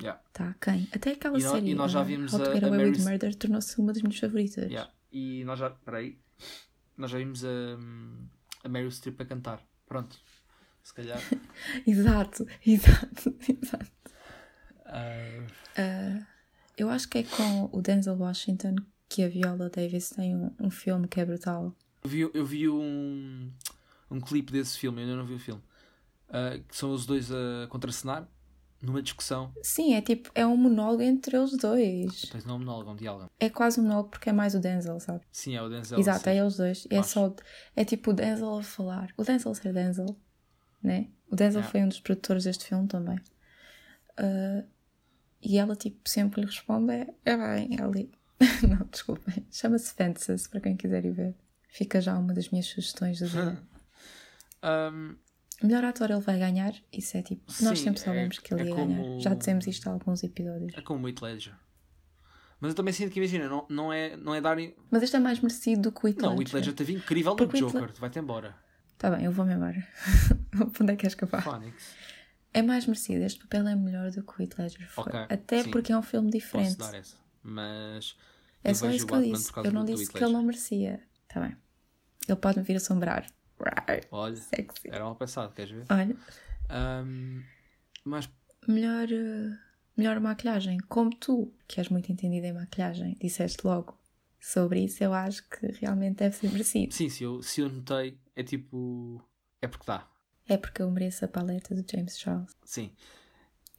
Yeah, 0.00 0.22
tá, 0.32 0.54
quem? 0.60 0.88
Até 0.94 1.10
aquela 1.10 1.36
E 1.36 1.40
série 1.40 1.70
e 1.70 1.74
nós 1.74 1.90
já 1.90 2.02
uh, 2.02 2.04
vimos 2.04 2.32
How 2.32 2.38
to 2.44 2.50
a- 2.50 2.54
Get 2.54 2.62
a 2.62 2.66
Away 2.68 2.90
with 2.90 2.98
Murder 3.02 3.34
tornou-se 3.34 3.76
uma 3.80 3.92
das 3.92 4.00
minhas 4.00 4.16
favoritas. 4.16 4.70
yeah. 4.70 4.92
E 5.10 5.42
nós 5.44 5.58
já. 5.58 5.70
Peraí. 5.70 6.16
Nós 6.96 7.10
já 7.10 7.18
vimos 7.18 7.44
a, 7.44 7.48
a 8.62 8.68
Meryl 8.68 8.90
Streep 8.92 9.20
a 9.20 9.24
cantar. 9.24 9.60
Pronto. 9.86 10.16
Se 10.84 10.94
calhar. 10.94 11.18
Exato, 11.84 12.46
exato, 12.64 13.36
exato. 13.48 13.90
ah, 14.86 15.46
Uh, 15.78 16.26
eu 16.78 16.88
acho 16.88 17.08
que 17.08 17.18
é 17.18 17.22
com 17.24 17.68
o 17.72 17.82
Denzel 17.82 18.16
Washington 18.16 18.76
que 19.08 19.22
a 19.22 19.28
Viola 19.28 19.68
Davis 19.70 20.10
tem 20.10 20.36
um, 20.36 20.54
um 20.60 20.70
filme 20.70 21.08
que 21.08 21.20
é 21.20 21.24
brutal. 21.24 21.74
eu 22.04 22.10
vi, 22.10 22.20
eu 22.20 22.46
vi 22.46 22.68
um, 22.68 23.50
um 24.10 24.20
clipe 24.20 24.52
desse 24.52 24.78
filme, 24.78 25.00
eu 25.00 25.06
ainda 25.06 25.16
não 25.16 25.26
vi 25.26 25.34
o 25.34 25.38
filme. 25.38 25.62
ah, 26.28 26.58
que 26.68 26.76
são 26.76 26.92
os 26.92 27.06
dois 27.06 27.30
a 27.32 27.66
contracenar 27.68 28.28
numa 28.80 29.02
discussão. 29.02 29.52
Sim, 29.62 29.94
é 29.94 30.00
tipo, 30.00 30.30
é 30.34 30.46
um 30.46 30.56
monólogo 30.56 31.02
entre 31.02 31.36
eles 31.36 31.56
dois. 31.56 32.22
Tens 32.30 32.44
não 32.44 32.54
é 32.54 32.56
um 32.56 32.60
monólogo, 32.60 32.90
é 32.90 32.92
um 32.92 32.96
diálogo. 32.96 33.30
É 33.40 33.50
quase 33.50 33.80
um 33.80 33.84
monólogo 33.84 34.10
porque 34.10 34.30
é 34.30 34.32
mais 34.32 34.54
o 34.54 34.60
Denzel, 34.60 35.00
sabe? 35.00 35.24
Sim, 35.32 35.56
é 35.56 35.62
o 35.62 35.68
Denzel. 35.68 35.98
Exato, 35.98 36.24
sim. 36.24 36.30
é 36.30 36.36
eles 36.36 36.56
dois. 36.56 36.86
E 36.90 36.94
é 36.94 37.02
só. 37.02 37.34
É 37.74 37.84
tipo 37.84 38.10
o 38.10 38.14
Denzel 38.14 38.58
a 38.58 38.62
falar. 38.62 39.12
O 39.16 39.24
Denzel 39.24 39.54
ser 39.54 39.72
Denzel, 39.72 40.16
né? 40.82 41.08
O 41.30 41.34
Denzel 41.34 41.60
Yeah. 41.60 41.72
foi 41.72 41.82
um 41.82 41.88
dos 41.88 42.00
produtores 42.00 42.44
deste 42.44 42.66
filme 42.66 42.86
também. 42.86 43.18
Ah, 44.16 44.64
e 45.42 45.58
ela, 45.58 45.74
tipo, 45.76 46.08
sempre 46.08 46.40
lhe 46.40 46.46
responde: 46.46 46.92
é, 46.92 47.14
é 47.24 47.36
bem, 47.36 47.76
é 47.78 47.82
ali. 47.82 48.10
Não, 48.68 48.86
desculpem. 48.90 49.46
Chama-se 49.50 49.92
Fences, 49.94 50.46
para 50.46 50.60
quem 50.60 50.76
quiser 50.76 51.04
ir 51.04 51.12
ver. 51.12 51.34
Fica 51.70 52.00
já 52.00 52.16
uma 52.18 52.32
das 52.32 52.48
minhas 52.50 52.66
sugestões 52.66 53.18
do 53.20 53.28
dia. 53.28 53.58
Ahm, 54.62 55.16
Melhor 55.62 55.84
ator 55.84 56.08
ele 56.10 56.20
vai 56.20 56.38
ganhar, 56.38 56.72
isso 56.92 57.16
é 57.16 57.22
tipo. 57.22 57.42
Nós 57.62 57.78
Sim, 57.78 57.86
sempre 57.86 58.00
é- 58.00 58.04
sabemos 58.04 58.38
que 58.38 58.54
ele 58.54 58.62
é 58.62 58.66
ia 58.66 58.74
como- 58.74 58.94
ganhar. 58.94 59.18
Já 59.20 59.34
dissemos 59.34 59.66
isto 59.66 59.88
há 59.88 59.92
alguns 59.92 60.22
episódios. 60.22 60.72
é 60.76 60.80
como 60.82 61.04
o 61.04 61.08
Heath 61.08 61.20
Ledger. 61.20 61.54
Mas 62.60 62.70
eu 62.70 62.74
também 62.76 62.92
sinto 62.92 63.12
que, 63.12 63.18
imagina, 63.20 63.48
não, 63.48 63.66
não, 63.68 63.92
é, 63.92 64.16
não 64.16 64.34
é 64.34 64.40
darem. 64.40 64.74
Mas 64.90 65.02
este 65.02 65.14
é 65.16 65.18
mais 65.20 65.38
merecido 65.40 65.82
do 65.82 65.92
que 65.92 66.04
o 66.04 66.08
Heath 66.08 66.18
Não, 66.22 66.36
o 66.36 66.40
Heath 66.42 66.52
Ledger. 66.52 66.74
Teve 66.74 66.92
incrível 66.94 67.32
no 67.32 67.36
Porque 67.36 67.58
Joker. 67.58 67.92
Vai-te 67.98 68.18
embora. 68.20 68.54
Tá 68.96 69.10
bem, 69.10 69.24
eu 69.24 69.32
vou-me 69.32 69.52
embora. 69.54 69.86
Onde 70.80 70.92
é 70.92 70.96
que 70.96 71.06
eu 71.24 71.28
vá? 71.28 71.40
Phonics. 71.42 71.94
É 72.52 72.62
mais 72.62 72.86
merecido. 72.86 73.24
Este 73.24 73.40
papel 73.40 73.68
é 73.68 73.74
melhor 73.76 74.10
do 74.10 74.22
que 74.22 74.32
o 74.38 74.42
Heath 74.42 74.58
Ledger 74.58 74.88
foi. 74.90 75.04
Ok, 75.04 75.20
Até 75.28 75.62
sim. 75.64 75.70
porque 75.70 75.92
é 75.92 75.96
um 75.98 76.02
filme 76.02 76.30
Posso 76.30 76.38
diferente. 76.38 76.76
dar 76.78 76.94
essa. 76.94 77.16
Mas. 77.42 78.16
É 78.64 78.74
só 78.74 78.90
isso 78.90 79.06
que 79.06 79.14
eu 79.14 79.22
disse. 79.22 79.52
Eu 79.64 79.72
não 79.72 79.84
disse 79.84 80.10
que 80.12 80.22
ele 80.22 80.32
não 80.32 80.42
merecia. 80.42 81.02
Tá 81.28 81.40
bem. 81.40 81.56
Ele 82.26 82.36
pode 82.36 82.58
me 82.58 82.64
vir 82.64 82.76
assombrar. 82.76 83.26
Rar, 83.60 84.00
Olha, 84.10 84.36
Sexy. 84.36 84.88
era 84.88 85.04
mal 85.04 85.16
pensado, 85.16 85.52
queres 85.52 85.70
ver? 85.72 85.84
Olha, 85.90 86.16
Ahm, 86.68 87.42
mas 88.04 88.28
melhor, 88.68 89.08
eh, 89.10 89.58
melhor 89.96 90.20
maquilhagem. 90.20 90.78
Como 90.88 91.10
tu, 91.10 91.52
que 91.66 91.80
és 91.80 91.88
muito 91.88 92.12
entendida 92.12 92.46
em 92.46 92.52
maquilhagem, 92.52 93.16
disseste 93.20 93.66
logo 93.66 93.98
sobre 94.40 94.84
isso, 94.84 95.02
eu 95.02 95.12
acho 95.12 95.42
que 95.48 95.66
realmente 95.80 96.18
deve 96.18 96.36
ser 96.36 96.50
merecido. 96.52 96.94
sim, 96.94 97.08
se 97.08 97.24
eu, 97.24 97.42
se 97.42 97.60
eu 97.62 97.68
notei, 97.68 98.18
é 98.36 98.42
tipo. 98.44 99.20
É 99.60 99.66
porque 99.66 99.86
dá. 99.86 100.06
É 100.48 100.56
porque 100.56 100.82
eu 100.82 100.90
mereço 100.90 101.24
a 101.24 101.28
paleta 101.28 101.74
do 101.74 101.84
James 101.90 102.18
Charles. 102.18 102.50
Sim. 102.64 102.90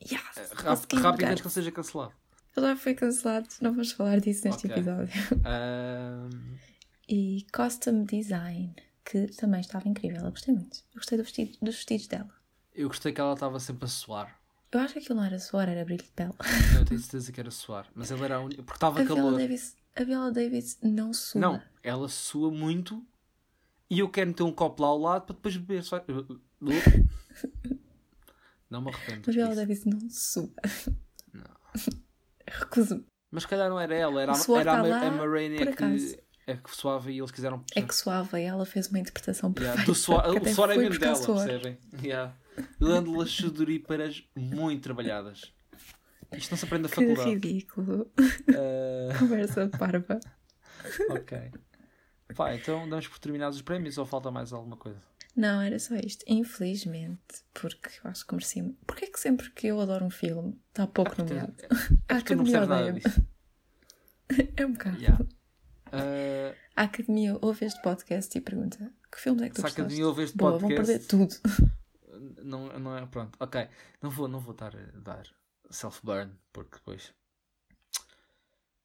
Yes! 0.02 0.54
Consegui 0.64 0.96
Rápido 1.02 1.26
antes 1.26 1.42
que 1.42 1.48
ele 1.48 1.54
seja 1.54 1.72
cancelado. 1.72 2.14
Ele 2.56 2.68
já 2.68 2.76
foi 2.76 2.94
cancelado, 2.94 3.48
não 3.62 3.72
vamos 3.72 3.92
falar 3.92 4.20
disso 4.20 4.48
neste 4.48 4.68
Ok. 4.68 4.76
episódio. 4.78 5.14
Ahm, 5.46 6.58
E 7.12 7.46
costume 7.52 8.06
design, 8.06 8.76
que 9.04 9.26
também 9.36 9.62
estava 9.62 9.88
incrível. 9.90 10.24
Eu 10.26 10.30
gostei 10.32 10.54
muito. 10.54 10.78
Eu 10.94 10.98
gostei 11.00 11.18
do 11.18 11.24
vestido- 11.24 11.58
dos 11.60 11.76
vestidos 11.76 12.06
dela. 12.08 12.30
eu 12.76 12.88
gostei 12.88 13.12
que 13.12 13.20
ela 13.20 13.34
estava 13.34 13.60
sempre 13.60 13.86
a 13.86 13.88
suar. 13.88 14.40
Eu 14.72 14.80
acho 14.80 14.94
que 14.94 15.00
aquilo 15.00 15.18
não 15.18 15.26
era 15.26 15.40
suor, 15.40 15.68
era 15.68 15.84
brilho 15.84 16.04
de 16.04 16.12
pele. 16.12 16.34
Não, 16.74 16.80
eu 16.82 16.86
tenho 16.86 17.00
certeza 17.02 17.32
que 17.32 17.40
era 17.40 17.50
suar. 17.50 17.88
Mas 17.96 18.12
ele 18.12 18.24
era 18.24 18.36
a 18.36 18.40
única. 18.42 18.62
Porque 18.62 18.78
estava 18.78 19.04
Viola 19.04 19.16
calor. 19.22 19.40
Davis, 19.40 19.76
a 19.96 20.04
Viola 20.04 20.32
Davis 20.32 20.78
não 20.84 21.12
sua. 21.12 21.42
Não, 21.42 21.62
ela 21.82 22.08
sua 22.08 22.52
muito 22.52 23.04
e 23.90 23.98
eu 24.00 24.08
quero 24.10 24.28
meter 24.30 24.44
um 24.44 24.52
copo 24.52 24.84
lá 24.84 24.90
ao 24.90 25.00
lado 25.00 25.26
para 25.26 25.36
depois 25.36 25.58
beber. 25.58 25.84
Só... 25.84 26.04
Não 28.70 28.82
me 28.82 28.90
arrependo. 28.92 29.30
A 29.30 29.34
Viola 29.34 29.50
disso. 29.50 29.62
Davis 29.62 29.86
não 29.86 30.10
sua. 30.10 30.50
Não. 31.34 31.46
Recuso. 32.48 33.06
Mas 33.32 33.44
se 33.44 33.50
calhar 33.50 33.70
não 33.70 33.80
era 33.80 33.96
ela, 33.96 34.22
era, 34.22 34.32
a- 34.34 34.36
era 34.60 34.72
a, 34.72 34.76
tá 34.76 34.82
lá, 34.82 35.08
a 35.08 35.12
por 35.12 35.38
é 35.38 35.50
que, 35.76 36.20
é 36.48 36.56
que 36.58 36.76
suava 36.76 37.12
e 37.12 37.20
eles 37.20 37.32
quiseram. 37.32 37.64
É 37.76 37.82
que 37.82 37.94
suava 37.96 38.40
e 38.40 38.44
ela 38.44 38.66
fez 38.66 38.88
uma 38.88 39.00
interpretação 39.00 39.54
Yeah, 39.56 39.76
perfeita. 39.76 39.92
do 39.92 39.96
suor, 39.96 40.24
que 40.42 40.50
o 40.50 40.54
suor 40.56 40.72
é 40.72 40.78
mesmo 40.78 41.00
dela, 41.00 41.16
suor. 41.16 41.46
percebem? 41.46 41.78
Yeah. 42.04 42.36
Eu 42.80 42.88
ando 42.88 43.16
laxadoríparas 43.16 44.24
muito 44.36 44.82
trabalhadas. 44.82 45.54
Isto 46.36 46.52
não 46.52 46.58
se 46.58 46.66
aprende 46.66 46.88
Que 46.90 46.96
faculdade. 46.96 47.30
ridículo. 47.30 48.12
Ah, 48.50 49.18
Conversa 49.20 49.68
parva. 49.70 50.20
ok. 51.10 51.52
Pá, 52.36 52.54
então 52.56 52.88
damos 52.90 53.08
por 53.08 53.20
terminados 53.20 53.56
os 53.58 53.62
prémios 53.62 53.98
ou 53.98 54.06
falta 54.06 54.30
mais 54.32 54.52
alguma 54.54 54.76
coisa? 54.78 55.02
Não, 55.40 55.62
era 55.62 55.80
só 55.80 55.96
isto. 55.96 56.26
Infelizmente, 56.28 57.44
porque 57.54 57.90
eu 58.04 58.12
acho 58.12 58.28
que 58.28 58.34
mereci. 58.34 58.62
Porquê 58.86 59.06
é 59.06 59.10
que 59.10 59.18
sempre 59.20 59.50
que 59.52 59.68
eu 59.68 59.80
adoro 59.80 60.04
um 60.04 60.10
filme 60.10 60.60
está 60.68 60.86
pouco 60.86 61.14
Ah, 61.14 61.24
nomeado? 61.24 61.56
É 62.10 62.14
A 62.14 62.18
Academia 62.18 62.92
disso. 62.92 63.26
É 64.58 64.66
um 64.66 64.74
bocado. 64.74 64.98
Yeah. 64.98 65.26
Ah, 65.94 66.54
A 66.76 66.84
Academia 66.84 67.38
ouve 67.42 67.66
este 67.66 67.82
podcast 67.82 68.38
e 68.38 68.42
pergunta: 68.42 68.94
que 69.10 69.18
filmes 69.20 69.44
é 69.44 69.50
que 69.50 69.56
tu 69.56 69.62
se 69.62 69.62
a 69.62 69.70
gostaste? 69.70 69.82
Academia 69.82 70.08
ouve 70.08 70.24
este 70.24 70.38
Boa, 70.38 70.60
podcast. 70.60 70.76
vão 70.76 70.86
perder 70.86 71.06
tudo. 71.08 71.70
Não, 72.44 72.78
não 72.80 72.98
é. 72.98 73.06
Pronto, 73.06 73.38
ok. 73.40 73.70
Não 74.02 74.10
vou, 74.10 74.28
não 74.28 74.40
vou 74.42 74.54
a 74.60 74.70
dar 75.00 75.24
self-burn, 75.70 76.34
porque 76.52 76.76
depois. 76.76 77.14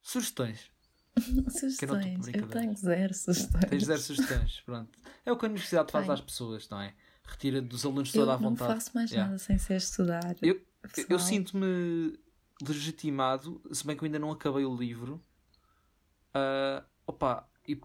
Sugestões. 0.01 0.71
Sugestões. 1.49 2.27
Eu 2.33 2.47
tenho 2.47 2.75
zero 2.75 3.13
sugestões. 3.13 3.65
Tens 3.69 3.83
zero 3.85 4.01
sugestões. 4.01 4.61
Pronto. 4.65 4.89
É 5.25 5.31
o 5.31 5.37
que 5.37 5.45
a 5.45 5.49
universidade 5.49 5.91
faz 5.91 6.09
às 6.09 6.21
pessoas, 6.21 6.67
não 6.69 6.79
é? 6.81 6.93
Retira 7.23 7.61
dos 7.61 7.85
alunos 7.85 8.13
Eu 8.13 8.21
toda 8.25 8.33
não 8.37 8.49
vontade. 8.51 8.73
faço 8.73 8.91
mais 8.93 9.09
Yeah. 9.11 9.27
nada 9.31 9.39
sem 9.39 9.57
ser 9.57 9.77
estudar. 9.77 10.35
Eu- 10.41 10.61
Eu, 10.97 11.05
eu 11.09 11.19
sinto-me 11.19 12.17
legitimado, 12.61 13.59
se 13.71 13.85
bem 13.85 13.95
que 13.97 14.03
eu 14.03 14.05
ainda 14.05 14.19
não 14.19 14.29
acabei 14.31 14.63
o 14.65 14.75
livro. 14.75 15.19
Ah, 16.33 16.83
opa, 17.07 17.47
e 17.67 17.75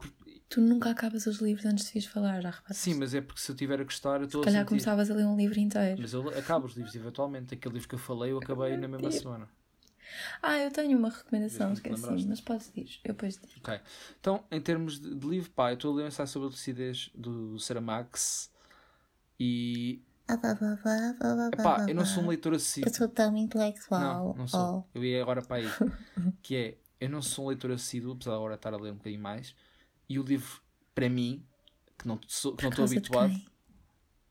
Tu 0.48 0.60
nunca 0.60 0.90
acabas 0.90 1.26
os 1.26 1.38
livros 1.40 1.64
antes 1.64 1.86
de 1.86 1.92
vires 1.92 2.08
falar, 2.08 2.40
já 2.42 2.50
reparaste? 2.50 2.82
sim, 2.82 2.94
mas 2.94 3.14
é 3.14 3.20
porque 3.20 3.40
se 3.40 3.50
eu 3.52 3.56
tiver 3.56 3.80
a 3.80 3.84
gostar, 3.84 4.20
eu 4.20 4.26
estou 4.26 4.42
Se 4.42 4.48
a 4.48 4.52
calhar 4.52 4.60
sentir. 4.62 4.68
começavas 4.68 5.10
a 5.10 5.14
ler 5.14 5.24
um 5.24 5.36
livro 5.36 5.58
inteiro. 5.60 6.00
Mas 6.02 6.12
eu 6.12 6.28
acabo 6.30 6.66
os 6.66 6.74
livros 6.74 6.94
eventualmente. 6.94 7.54
Aquele 7.54 7.74
livro 7.74 7.88
que 7.88 7.94
eu 7.94 7.98
falei, 7.98 8.32
eu 8.32 8.38
acabei 8.38 8.76
na 8.76 8.88
mesma 8.88 9.10
semana. 9.12 9.48
Ah, 10.42 10.58
eu 10.58 10.70
tenho 10.70 10.98
uma 10.98 11.10
recomendação, 11.10 11.72
esqueci, 11.72 12.26
mas 12.26 12.40
podes 12.40 12.72
dizer. 12.72 13.00
Eu 13.04 13.12
depois 13.14 13.36
digo. 13.38 13.52
Ok. 13.58 13.80
Então, 14.18 14.44
em 14.50 14.60
termos 14.60 14.98
de, 15.00 15.14
de 15.14 15.26
livro, 15.26 15.50
pá, 15.50 15.70
eu 15.70 15.74
estou 15.74 15.92
a 15.92 15.96
ler 15.96 16.04
mensagem 16.04 16.32
sobre 16.32 16.48
a 16.48 16.50
lucidez 16.50 17.10
do 17.14 17.58
Saramax 17.58 18.50
e. 19.38 20.02
Pá, 21.62 21.86
eu 21.88 21.94
não 21.94 22.06
sou 22.06 22.22
um 22.22 22.28
leitor 22.28 22.54
assíduo. 22.54 22.88
Eu 22.88 22.94
sou 22.94 23.08
tão 23.08 23.36
intelectual. 23.36 24.00
Não, 24.00 24.34
não 24.34 24.48
sou. 24.48 24.86
Oh. 24.86 24.98
Eu 24.98 25.04
ia 25.04 25.20
agora 25.22 25.42
para 25.42 25.56
aí. 25.56 25.66
que 26.42 26.54
é, 26.56 26.78
eu 27.00 27.08
não 27.10 27.20
sou 27.20 27.46
um 27.46 27.48
leitor 27.48 27.70
assíduo, 27.72 28.12
apesar 28.12 28.32
de 28.32 28.36
agora 28.36 28.54
estar 28.54 28.72
a 28.72 28.76
ler 28.76 28.92
um 28.92 28.96
bocadinho 28.96 29.22
mais. 29.22 29.54
E 30.08 30.18
o 30.18 30.22
livro, 30.22 30.60
para 30.94 31.08
mim, 31.08 31.44
que 31.98 32.06
não 32.06 32.18
sou- 32.26 32.54
que 32.54 32.62
não 32.62 32.70
estou 32.70 32.84
habituado. 32.84 33.32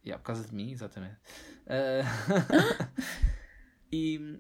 Yeah, 0.06 0.18
por 0.22 0.28
causa 0.28 0.46
de 0.48 0.56
mim, 0.56 0.72
exatamente. 0.72 1.18
Ah, 1.68 2.02
e 3.92 4.40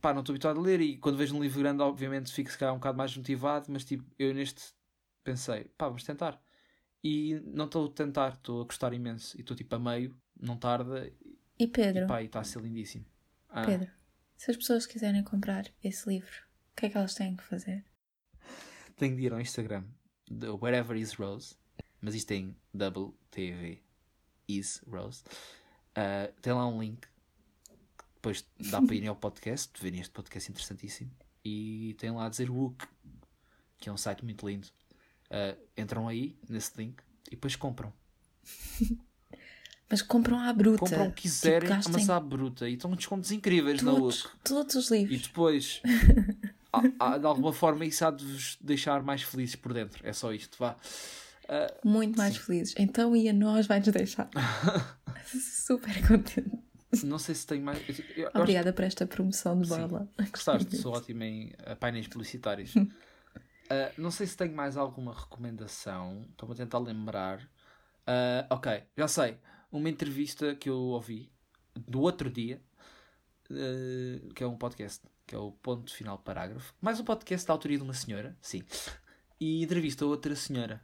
pá, 0.00 0.12
não 0.12 0.20
estou 0.20 0.32
habituado 0.32 0.58
a 0.58 0.62
ler. 0.62 0.80
E 0.80 0.96
quando 0.96 1.16
vejo 1.16 1.36
um 1.36 1.42
livro 1.42 1.60
grande, 1.60 1.82
obviamente 1.82 2.32
fico 2.32 2.50
se 2.50 2.58
calhar 2.58 2.74
um 2.74 2.78
bocado 2.78 2.98
mais 2.98 3.16
motivado. 3.16 3.66
Mas 3.68 3.84
tipo, 3.84 4.04
eu 4.18 4.34
neste 4.34 4.72
pensei, 5.22 5.64
pá, 5.76 5.86
vamos 5.86 6.04
tentar. 6.04 6.40
E 7.02 7.40
não 7.44 7.64
estou 7.66 7.86
a 7.86 7.90
tentar, 7.90 8.34
estou 8.34 8.60
a 8.62 8.64
gostar 8.64 8.92
imenso. 8.92 9.36
E 9.36 9.40
estou 9.40 9.56
tipo 9.56 9.74
a 9.74 9.78
meio, 9.78 10.16
não 10.38 10.56
tarda. 10.56 11.10
E 11.58 11.66
Pedro, 11.66 12.04
E 12.04 12.06
pá, 12.06 12.22
e 12.22 12.26
está 12.26 12.40
a 12.40 12.44
ser 12.44 12.60
lindíssimo. 12.62 13.04
Ah, 13.48 13.64
Pedro, 13.64 13.90
se 14.36 14.50
as 14.50 14.56
pessoas 14.56 14.86
quiserem 14.86 15.22
comprar 15.22 15.66
esse 15.82 16.08
livro, 16.08 16.42
o 16.72 16.76
que 16.76 16.86
é 16.86 16.90
que 16.90 16.96
elas 16.96 17.14
têm 17.14 17.36
que 17.36 17.42
fazer? 17.44 17.84
tenho 18.96 19.16
de 19.16 19.22
ir 19.22 19.32
ao 19.32 19.40
Instagram 19.40 19.84
de 20.30 20.46
Wherever 20.48 20.94
is 20.94 21.14
Rose, 21.14 21.56
mas 22.02 22.14
isto 22.14 22.28
tem 22.28 22.54
double 22.72 23.14
TV 23.30 23.82
is 24.46 24.82
Rose. 24.86 25.24
Ah, 25.94 26.30
tem 26.42 26.52
lá 26.52 26.66
um 26.68 26.80
link 26.80 27.08
depois 28.20 28.44
dá 28.70 28.82
para 28.82 28.94
ir 28.94 29.06
ao 29.08 29.16
podcast, 29.16 29.72
verem 29.80 30.00
este 30.00 30.10
podcast 30.12 30.50
interessantíssimo. 30.50 31.10
E 31.42 31.94
tem 31.98 32.10
lá 32.10 32.26
a 32.26 32.28
dizer 32.28 32.50
Wook, 32.50 32.86
que 33.78 33.88
é 33.88 33.92
um 33.92 33.96
site 33.96 34.22
muito 34.24 34.46
lindo. 34.46 34.68
Ah, 35.30 35.56
entram 35.76 36.06
aí 36.06 36.36
nesse 36.48 36.72
link 36.76 37.00
e 37.28 37.30
depois 37.30 37.56
compram. 37.56 37.92
Mas 39.88 40.02
compram 40.02 40.38
à 40.38 40.52
bruta. 40.52 40.78
Compram 40.78 41.08
o 41.08 41.12
que 41.12 41.22
quiserem, 41.22 41.60
Tipo, 41.60 41.72
gastem 41.74 41.92
mas 41.94 42.10
à 42.10 42.20
bruta. 42.20 42.68
E 42.68 42.74
estão 42.74 42.94
descontos 42.94 43.32
incríveis 43.32 43.82
na 43.82 43.90
todos, 43.92 44.24
Wook. 44.24 44.36
todos 44.44 44.74
os 44.76 44.90
E 44.90 44.98
livros. 44.98 45.22
depois, 45.22 45.82
há- 46.72 46.82
há- 47.14 47.18
de 47.18 47.26
alguma 47.26 47.52
forma, 47.52 47.84
isso 47.84 48.04
há 48.04 48.10
de 48.12 48.24
vos 48.24 48.56
deixar 48.60 49.02
mais 49.02 49.22
felizes 49.22 49.56
por 49.56 49.72
dentro. 49.72 50.06
É 50.06 50.12
só 50.12 50.32
isto, 50.32 50.56
vá. 50.58 50.76
Ah, 51.48 51.74
Muito 51.84 52.16
mais 52.16 52.34
Sim. 52.34 52.40
felizes. 52.40 52.74
Então 52.78 53.16
e 53.16 53.28
a 53.28 53.32
nós 53.32 53.66
vai-nos 53.66 53.88
deixar. 53.88 54.30
Super 55.26 56.06
contente. 56.06 56.52
Não 57.04 57.18
sei 57.18 57.34
se 57.34 57.46
tenho 57.46 57.62
mais. 57.64 57.78
eu- 57.88 58.04
eu 58.16 58.28
acho 58.28 58.38
Obrigada 58.38 58.72
por 58.72 58.84
esta 58.84 59.06
promoção 59.06 59.60
de 59.60 59.68
bola. 59.68 60.08
Gostaste, 60.32 60.76
sou 60.76 60.92
ótimo 60.92 61.22
em 61.22 61.52
uh, 61.70 61.76
painéis 61.78 62.08
publicitários. 62.08 62.74
Uh, 62.74 62.90
não 63.96 64.10
sei 64.10 64.26
se 64.26 64.36
tenho 64.36 64.54
mais 64.54 64.76
alguma 64.76 65.14
recomendação. 65.14 66.26
Estou-me 66.30 66.54
a 66.54 66.56
tentar 66.56 66.78
lembrar. 66.78 67.40
Uh, 67.42 68.46
ok, 68.50 68.82
já 68.96 69.06
sei. 69.06 69.38
Uma 69.70 69.88
entrevista 69.88 70.54
que 70.56 70.68
eu 70.68 70.76
ouvi 70.76 71.30
do 71.76 72.00
outro 72.00 72.28
dia, 72.28 72.60
uh, 73.50 74.34
que 74.34 74.42
é 74.42 74.46
um 74.46 74.56
podcast, 74.56 75.06
que 75.26 75.34
é 75.34 75.38
o 75.38 75.52
Ponto 75.52 75.94
Final 75.94 76.18
Parágrafo. 76.18 76.74
Mais 76.80 76.98
um 76.98 77.04
podcast 77.04 77.46
da 77.46 77.52
autoria 77.54 77.76
de 77.78 77.84
uma 77.84 77.94
senhora, 77.94 78.36
sim. 78.40 78.62
E 79.40 79.62
entrevista 79.62 80.04
outra 80.04 80.34
senhora. 80.34 80.80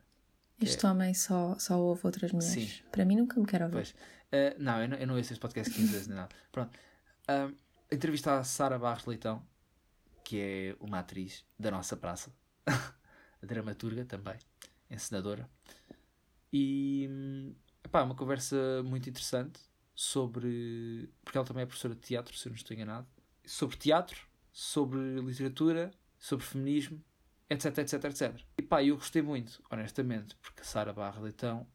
Este 0.60 0.86
homem 0.86 1.12
só, 1.12 1.58
só 1.58 1.78
ouve 1.78 2.00
outras 2.04 2.32
mulheres. 2.32 2.54
Sim. 2.70 2.82
Para 2.90 3.04
mim 3.04 3.16
nunca 3.16 3.38
me 3.38 3.44
quer 3.44 3.60
ouvir. 3.62 3.74
Pois. 3.74 3.94
Uh, 4.32 4.54
não, 4.58 4.82
eu 4.82 4.88
não, 4.88 4.96
eu 4.96 5.06
não 5.06 5.16
ouço 5.16 5.32
este 5.32 5.40
podcast 5.40 5.72
15 5.72 5.92
vezes 5.92 6.08
nem 6.08 6.16
nada. 6.16 6.34
Pronto. 6.50 6.78
Um, 7.28 7.54
entrevista 7.90 8.38
a 8.38 8.44
Sara 8.44 8.78
Barros 8.78 9.06
Leitão, 9.06 9.46
que 10.24 10.40
é 10.40 10.76
uma 10.80 10.98
atriz 10.98 11.44
da 11.58 11.70
nossa 11.70 11.96
praça, 11.96 12.32
dramaturga 13.42 14.04
também, 14.04 14.36
encenadora. 14.90 15.48
E 16.52 17.54
epá, 17.84 18.02
uma 18.02 18.14
conversa 18.14 18.82
muito 18.84 19.08
interessante 19.08 19.60
sobre. 19.94 21.08
Porque 21.24 21.38
ela 21.38 21.46
também 21.46 21.62
é 21.62 21.66
professora 21.66 21.94
de 21.94 22.00
teatro, 22.00 22.36
se 22.36 22.46
eu 22.46 22.50
não 22.50 22.56
estou 22.56 22.74
enganado. 22.74 23.06
Sobre 23.44 23.76
teatro, 23.76 24.26
sobre 24.52 24.98
literatura, 25.20 25.92
sobre 26.18 26.44
feminismo, 26.44 27.02
etc, 27.48 27.78
etc, 27.78 28.04
etc. 28.04 28.40
E 28.58 28.62
pá, 28.62 28.82
eu 28.82 28.96
gostei 28.96 29.22
muito, 29.22 29.62
honestamente, 29.70 30.34
porque 30.36 30.62
a 30.62 30.64
Sara 30.64 30.92
Barros 30.92 31.22
Leitão 31.22 31.66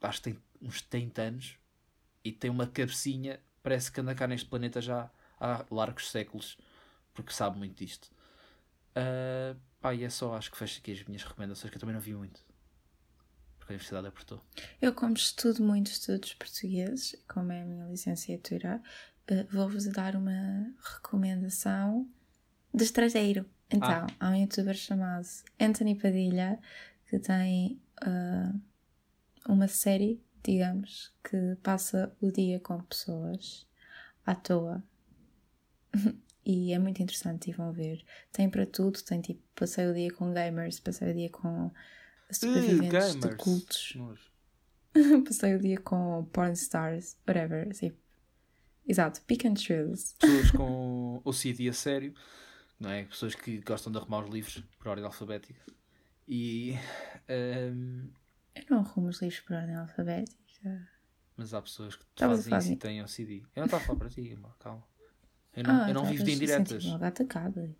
acho 0.00 0.22
que 0.22 0.30
tem 0.30 0.42
uns 0.60 0.82
30 0.82 1.22
anos 1.22 1.58
e 2.24 2.32
tem 2.32 2.50
uma 2.50 2.66
cabecinha, 2.66 3.38
parece 3.62 3.92
que 3.92 4.00
anda 4.00 4.14
cá 4.14 4.26
neste 4.26 4.48
planeta 4.48 4.80
já 4.80 5.10
há 5.38 5.64
largos 5.70 6.10
séculos, 6.10 6.56
porque 7.12 7.32
sabe 7.32 7.58
muito 7.58 7.76
disto. 7.76 8.10
Ah, 8.94 9.54
pá, 9.80 9.94
e 9.94 10.04
é 10.04 10.10
só, 10.10 10.34
acho 10.34 10.50
que 10.50 10.56
fecho 10.56 10.80
aqui 10.80 10.92
as 10.92 11.04
minhas 11.04 11.22
recomendações, 11.22 11.70
que 11.70 11.76
eu 11.76 11.80
também 11.80 11.94
não 11.94 12.00
vi 12.00 12.14
muito, 12.14 12.40
porque 13.58 13.72
a 13.72 13.74
universidade 13.74 14.06
apertou. 14.06 14.42
Eu, 14.80 14.94
como 14.94 15.14
estudo 15.14 15.62
muito 15.62 15.88
estudos 15.88 16.34
portugueses, 16.34 17.16
como 17.28 17.52
é 17.52 17.62
a 17.62 17.64
minha 17.64 17.86
licenciatura, 17.86 18.82
eh, 19.26 19.44
vou-vos 19.50 19.86
dar 19.86 20.16
uma 20.16 20.72
recomendação 20.96 22.08
de 22.72 22.84
estrangeiro. 22.84 23.44
Então, 23.70 24.06
há 24.20 24.30
um 24.30 24.36
youtuber 24.36 24.74
chamado 24.74 25.26
Anthony 25.60 25.96
Padilha 25.96 26.60
que 27.08 27.18
tem 27.18 27.80
ah, 28.00 28.52
uma 29.48 29.68
série, 29.68 30.22
digamos, 30.44 31.12
que 31.22 31.56
passa 31.62 32.14
o 32.20 32.30
dia 32.30 32.60
com 32.60 32.80
pessoas 32.82 33.66
à 34.24 34.34
toa. 34.34 34.82
E 36.46 36.74
é 36.74 36.78
muito 36.78 37.02
interessante, 37.02 37.48
e 37.48 37.54
vão 37.54 37.72
ver. 37.72 38.04
Tem 38.30 38.50
para 38.50 38.66
tudo, 38.66 39.00
tem 39.02 39.18
tipo, 39.18 39.40
passei 39.54 39.86
o 39.86 39.94
dia 39.94 40.12
com 40.12 40.30
gamers, 40.30 40.78
passei 40.78 41.10
o 41.10 41.14
dia 41.14 41.30
com 41.30 41.70
sobreviventes 42.30 43.14
de 43.14 43.20
gamers. 43.20 43.36
cultos. 43.42 43.96
Passei 45.24 45.54
o 45.54 45.58
dia 45.58 45.80
com 45.80 46.24
porn 46.32 46.52
stars, 46.52 47.16
whatever, 47.26 47.66
assim. 47.68 47.92
Exato, 48.86 49.22
pick 49.22 49.46
and 49.46 49.56
choose. 49.56 50.14
Pessoas 50.20 50.50
com 50.50 51.20
OCD 51.24 51.68
a 51.68 51.72
sério, 51.72 52.14
não 52.78 52.90
é? 52.90 53.04
Pessoas 53.04 53.34
que 53.34 53.58
gostam 53.62 53.90
de 53.90 53.98
arrumar 53.98 54.22
os 54.22 54.30
livros 54.30 54.62
por 54.78 54.88
ordem 54.88 55.04
alfabética. 55.04 55.58
E. 56.28 56.74
ahm, 57.26 58.08
Eu 58.54 58.64
não 58.70 58.78
arrumo 58.80 59.08
os 59.08 59.20
livros 59.20 59.40
por 59.40 59.56
ordem 59.56 59.74
alfabética. 59.74 60.88
mas 61.36 61.52
há 61.54 61.60
pessoas 61.62 61.96
que 61.96 62.04
Estavas 62.04 62.46
fazem 62.48 62.58
isso 62.58 62.68
de 62.68 62.74
e 62.74 62.76
têm 62.76 63.02
OCD. 63.02 63.40
Eu 63.54 63.60
não 63.60 63.64
estava 63.64 63.82
a 63.82 63.86
falar 63.86 63.98
para 63.98 64.08
ti, 64.08 64.32
amor, 64.32 64.56
calma. 64.58 64.84
Eu 65.56 65.62
não, 65.64 65.82
ah, 65.84 65.88
eu 65.88 65.94
não 65.94 66.02
tá, 66.04 66.10
vivo 66.10 66.24
de 66.24 66.32
indiretas. 66.32 66.84
logo 66.84 67.04
atacada. 67.04 67.76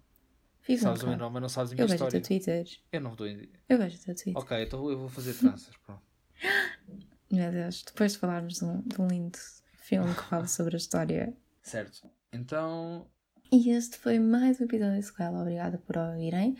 Vive 0.66 0.82
Sabes 0.82 1.02
o 1.02 1.08
meu 1.08 1.16
nome, 1.18 1.34
mas 1.34 1.42
não 1.42 1.48
sabes 1.48 1.72
a 1.72 1.74
minha 1.74 1.84
Eu 1.84 1.88
vejo 1.88 2.04
o 2.04 2.08
teu 2.08 2.18
história. 2.20 2.40
Twitter. 2.64 2.80
Eu 2.92 3.00
não 3.00 3.14
dou 3.14 3.26
indi- 3.28 3.52
Eu 3.68 3.78
vejo 3.78 3.96
o 3.96 4.00
teu 4.00 4.14
Twitter. 4.14 4.36
Ok, 4.36 4.62
então 4.62 4.90
eu 4.90 4.98
vou 4.98 5.08
fazer 5.08 5.34
tranças. 5.34 5.76
Pronto. 5.84 6.02
Meu 7.30 7.50
Deus, 7.50 7.82
depois 7.82 8.12
de 8.12 8.18
falarmos 8.18 8.54
de 8.58 8.64
um, 8.64 8.80
de 8.82 9.00
um 9.00 9.08
lindo 9.08 9.38
filme 9.78 10.14
que 10.14 10.22
fala 10.22 10.46
sobre 10.46 10.74
a 10.74 10.78
história. 10.78 11.36
Certo. 11.62 12.08
Então, 12.32 13.08
E 13.52 13.70
este 13.70 13.96
foi 13.98 14.18
mais 14.18 14.60
um 14.60 14.64
episódio 14.64 14.92
da 14.94 14.98
Escola. 14.98 15.40
Obrigada 15.40 15.78
por 15.78 15.96
ouvirem. 15.96 16.56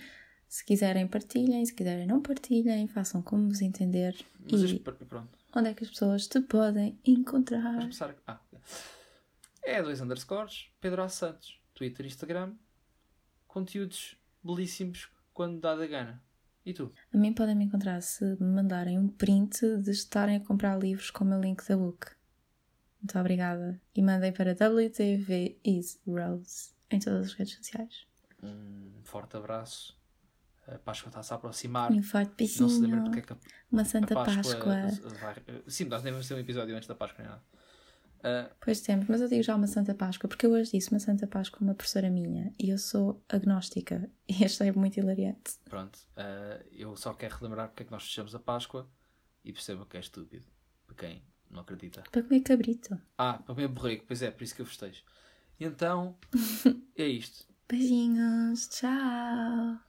Se 0.55 0.64
quiserem, 0.64 1.09
partilhem. 1.09 1.67
Se 1.67 1.75
quiserem, 1.75 2.07
não 2.07 2.23
partilhem. 2.23 2.87
Façam 2.87 3.21
como 3.21 3.49
vos 3.49 3.61
entender. 3.61 4.17
mas 4.38 4.71
E 4.71 4.79
pronto. 4.79 5.37
onde 5.53 5.69
é 5.71 5.75
que 5.75 5.83
as 5.83 5.90
pessoas 5.90 6.29
te 6.29 6.40
podem 6.40 6.97
encontrar? 7.05 7.61
Vamos 7.61 7.99
começar. 7.99 8.14
Ah, 8.25 8.38
é 9.64 9.83
dois 9.83 10.01
underscores, 10.01 10.69
Pedro 10.81 11.03
A. 11.03 11.09
Santos, 11.09 11.61
Twitter, 11.75 12.07
Instagram, 12.07 12.55
conteúdos 13.49 14.17
belíssimos 14.45 15.11
quando 15.33 15.59
dá 15.59 15.75
da 15.75 15.88
gana. 15.88 16.23
E 16.64 16.73
tu? 16.73 16.93
A 17.12 17.17
mim 17.17 17.33
podem 17.33 17.57
me 17.57 17.64
encontrar 17.64 18.01
se 18.01 18.25
me 18.40 18.47
mandarem 18.47 18.97
um 18.97 19.09
print 19.09 19.79
de 19.79 19.90
estarem 19.90 20.37
a 20.37 20.40
comprar 20.40 20.79
livros 20.79 21.11
com 21.11 21.25
o 21.25 21.27
meu 21.27 21.40
link 21.40 21.67
da 21.67 21.77
book. 21.77 22.12
Muito 23.03 23.19
obrigada. 23.19 23.83
E 23.93 24.01
mandem 24.01 24.33
para 24.33 24.53
WTV 24.53 25.59
is 25.64 26.01
Rose 26.07 26.73
em 26.93 27.01
todas 27.01 27.27
as 27.27 27.33
redes 27.33 27.55
sociais. 27.55 28.07
Um 28.40 29.03
forte 29.03 29.37
abraço. 29.37 30.04
A 30.66 30.79
Páscoa 30.79 31.09
está-se 31.11 31.33
a 31.33 31.37
aproximar. 31.37 31.92
Um 31.92 32.03
forte 32.03 32.31
Não 32.61 32.68
se 32.68 32.81
lembra 32.81 33.00
beijinho. 33.00 33.05
porque 33.05 33.18
é 33.18 33.22
que 33.22 33.33
a 33.33 33.37
Uma 33.70 33.85
Santa 33.85 34.18
a 34.20 34.24
Páscoa. 34.24 34.74
Páscoa. 34.74 35.62
Sim, 35.66 35.85
nós 35.85 36.03
nem 36.03 36.12
vamos 36.12 36.27
ter 36.29 36.35
um 36.35 36.38
episódio 36.38 36.74
antes 36.74 36.88
da 36.88 36.94
Páscoa 36.94 37.22
nem 37.22 37.31
nada. 37.31 37.42
Ah, 38.27 38.50
Pois 38.61 38.81
temos, 38.81 39.07
mas 39.07 39.20
eu 39.20 39.29
digo 39.29 39.42
já 39.42 39.55
uma 39.55 39.66
Santa 39.66 39.94
Páscoa, 39.94 40.27
porque 40.29 40.46
eu 40.46 40.53
hoje 40.53 40.70
disse 40.72 40.90
uma 40.90 40.98
Santa 40.98 41.27
Páscoa 41.27 41.59
a 41.61 41.64
uma 41.64 41.74
professora 41.74 42.09
minha 42.09 42.50
e 42.59 42.70
eu 42.70 42.79
sou 42.79 43.22
agnóstica 43.29 44.11
e 44.27 44.42
achei 44.44 44.72
muito 44.72 44.96
hilariante. 44.98 45.59
pronto. 45.68 45.98
Ah, 46.16 46.59
eu 46.72 46.96
só 46.96 47.12
quero 47.12 47.37
relembrar 47.37 47.68
porque 47.68 47.83
é 47.83 47.87
que 47.87 47.92
nós 47.92 48.05
fechamos 48.05 48.35
a 48.35 48.38
Páscoa 48.38 48.88
e 49.44 49.53
percebo 49.53 49.85
que 49.85 49.98
é 49.98 50.00
estúpido. 50.00 50.46
Para 50.87 50.96
quem 50.96 51.22
não 51.50 51.61
acredita. 51.61 52.03
Para 52.11 52.22
comer 52.22 52.40
cabrito. 52.40 52.98
Ah, 53.18 53.35
para 53.35 53.55
comer 53.55 53.68
borrego. 53.68 54.05
Pois 54.07 54.22
é, 54.22 54.31
por 54.31 54.42
isso 54.42 54.55
que 54.55 54.62
eu 54.62 54.66
festejo. 54.66 55.03
Então, 55.61 56.16
é 56.96 57.07
isto. 57.07 57.46
Beijinhos, 57.68 58.68
tchau! 58.68 59.79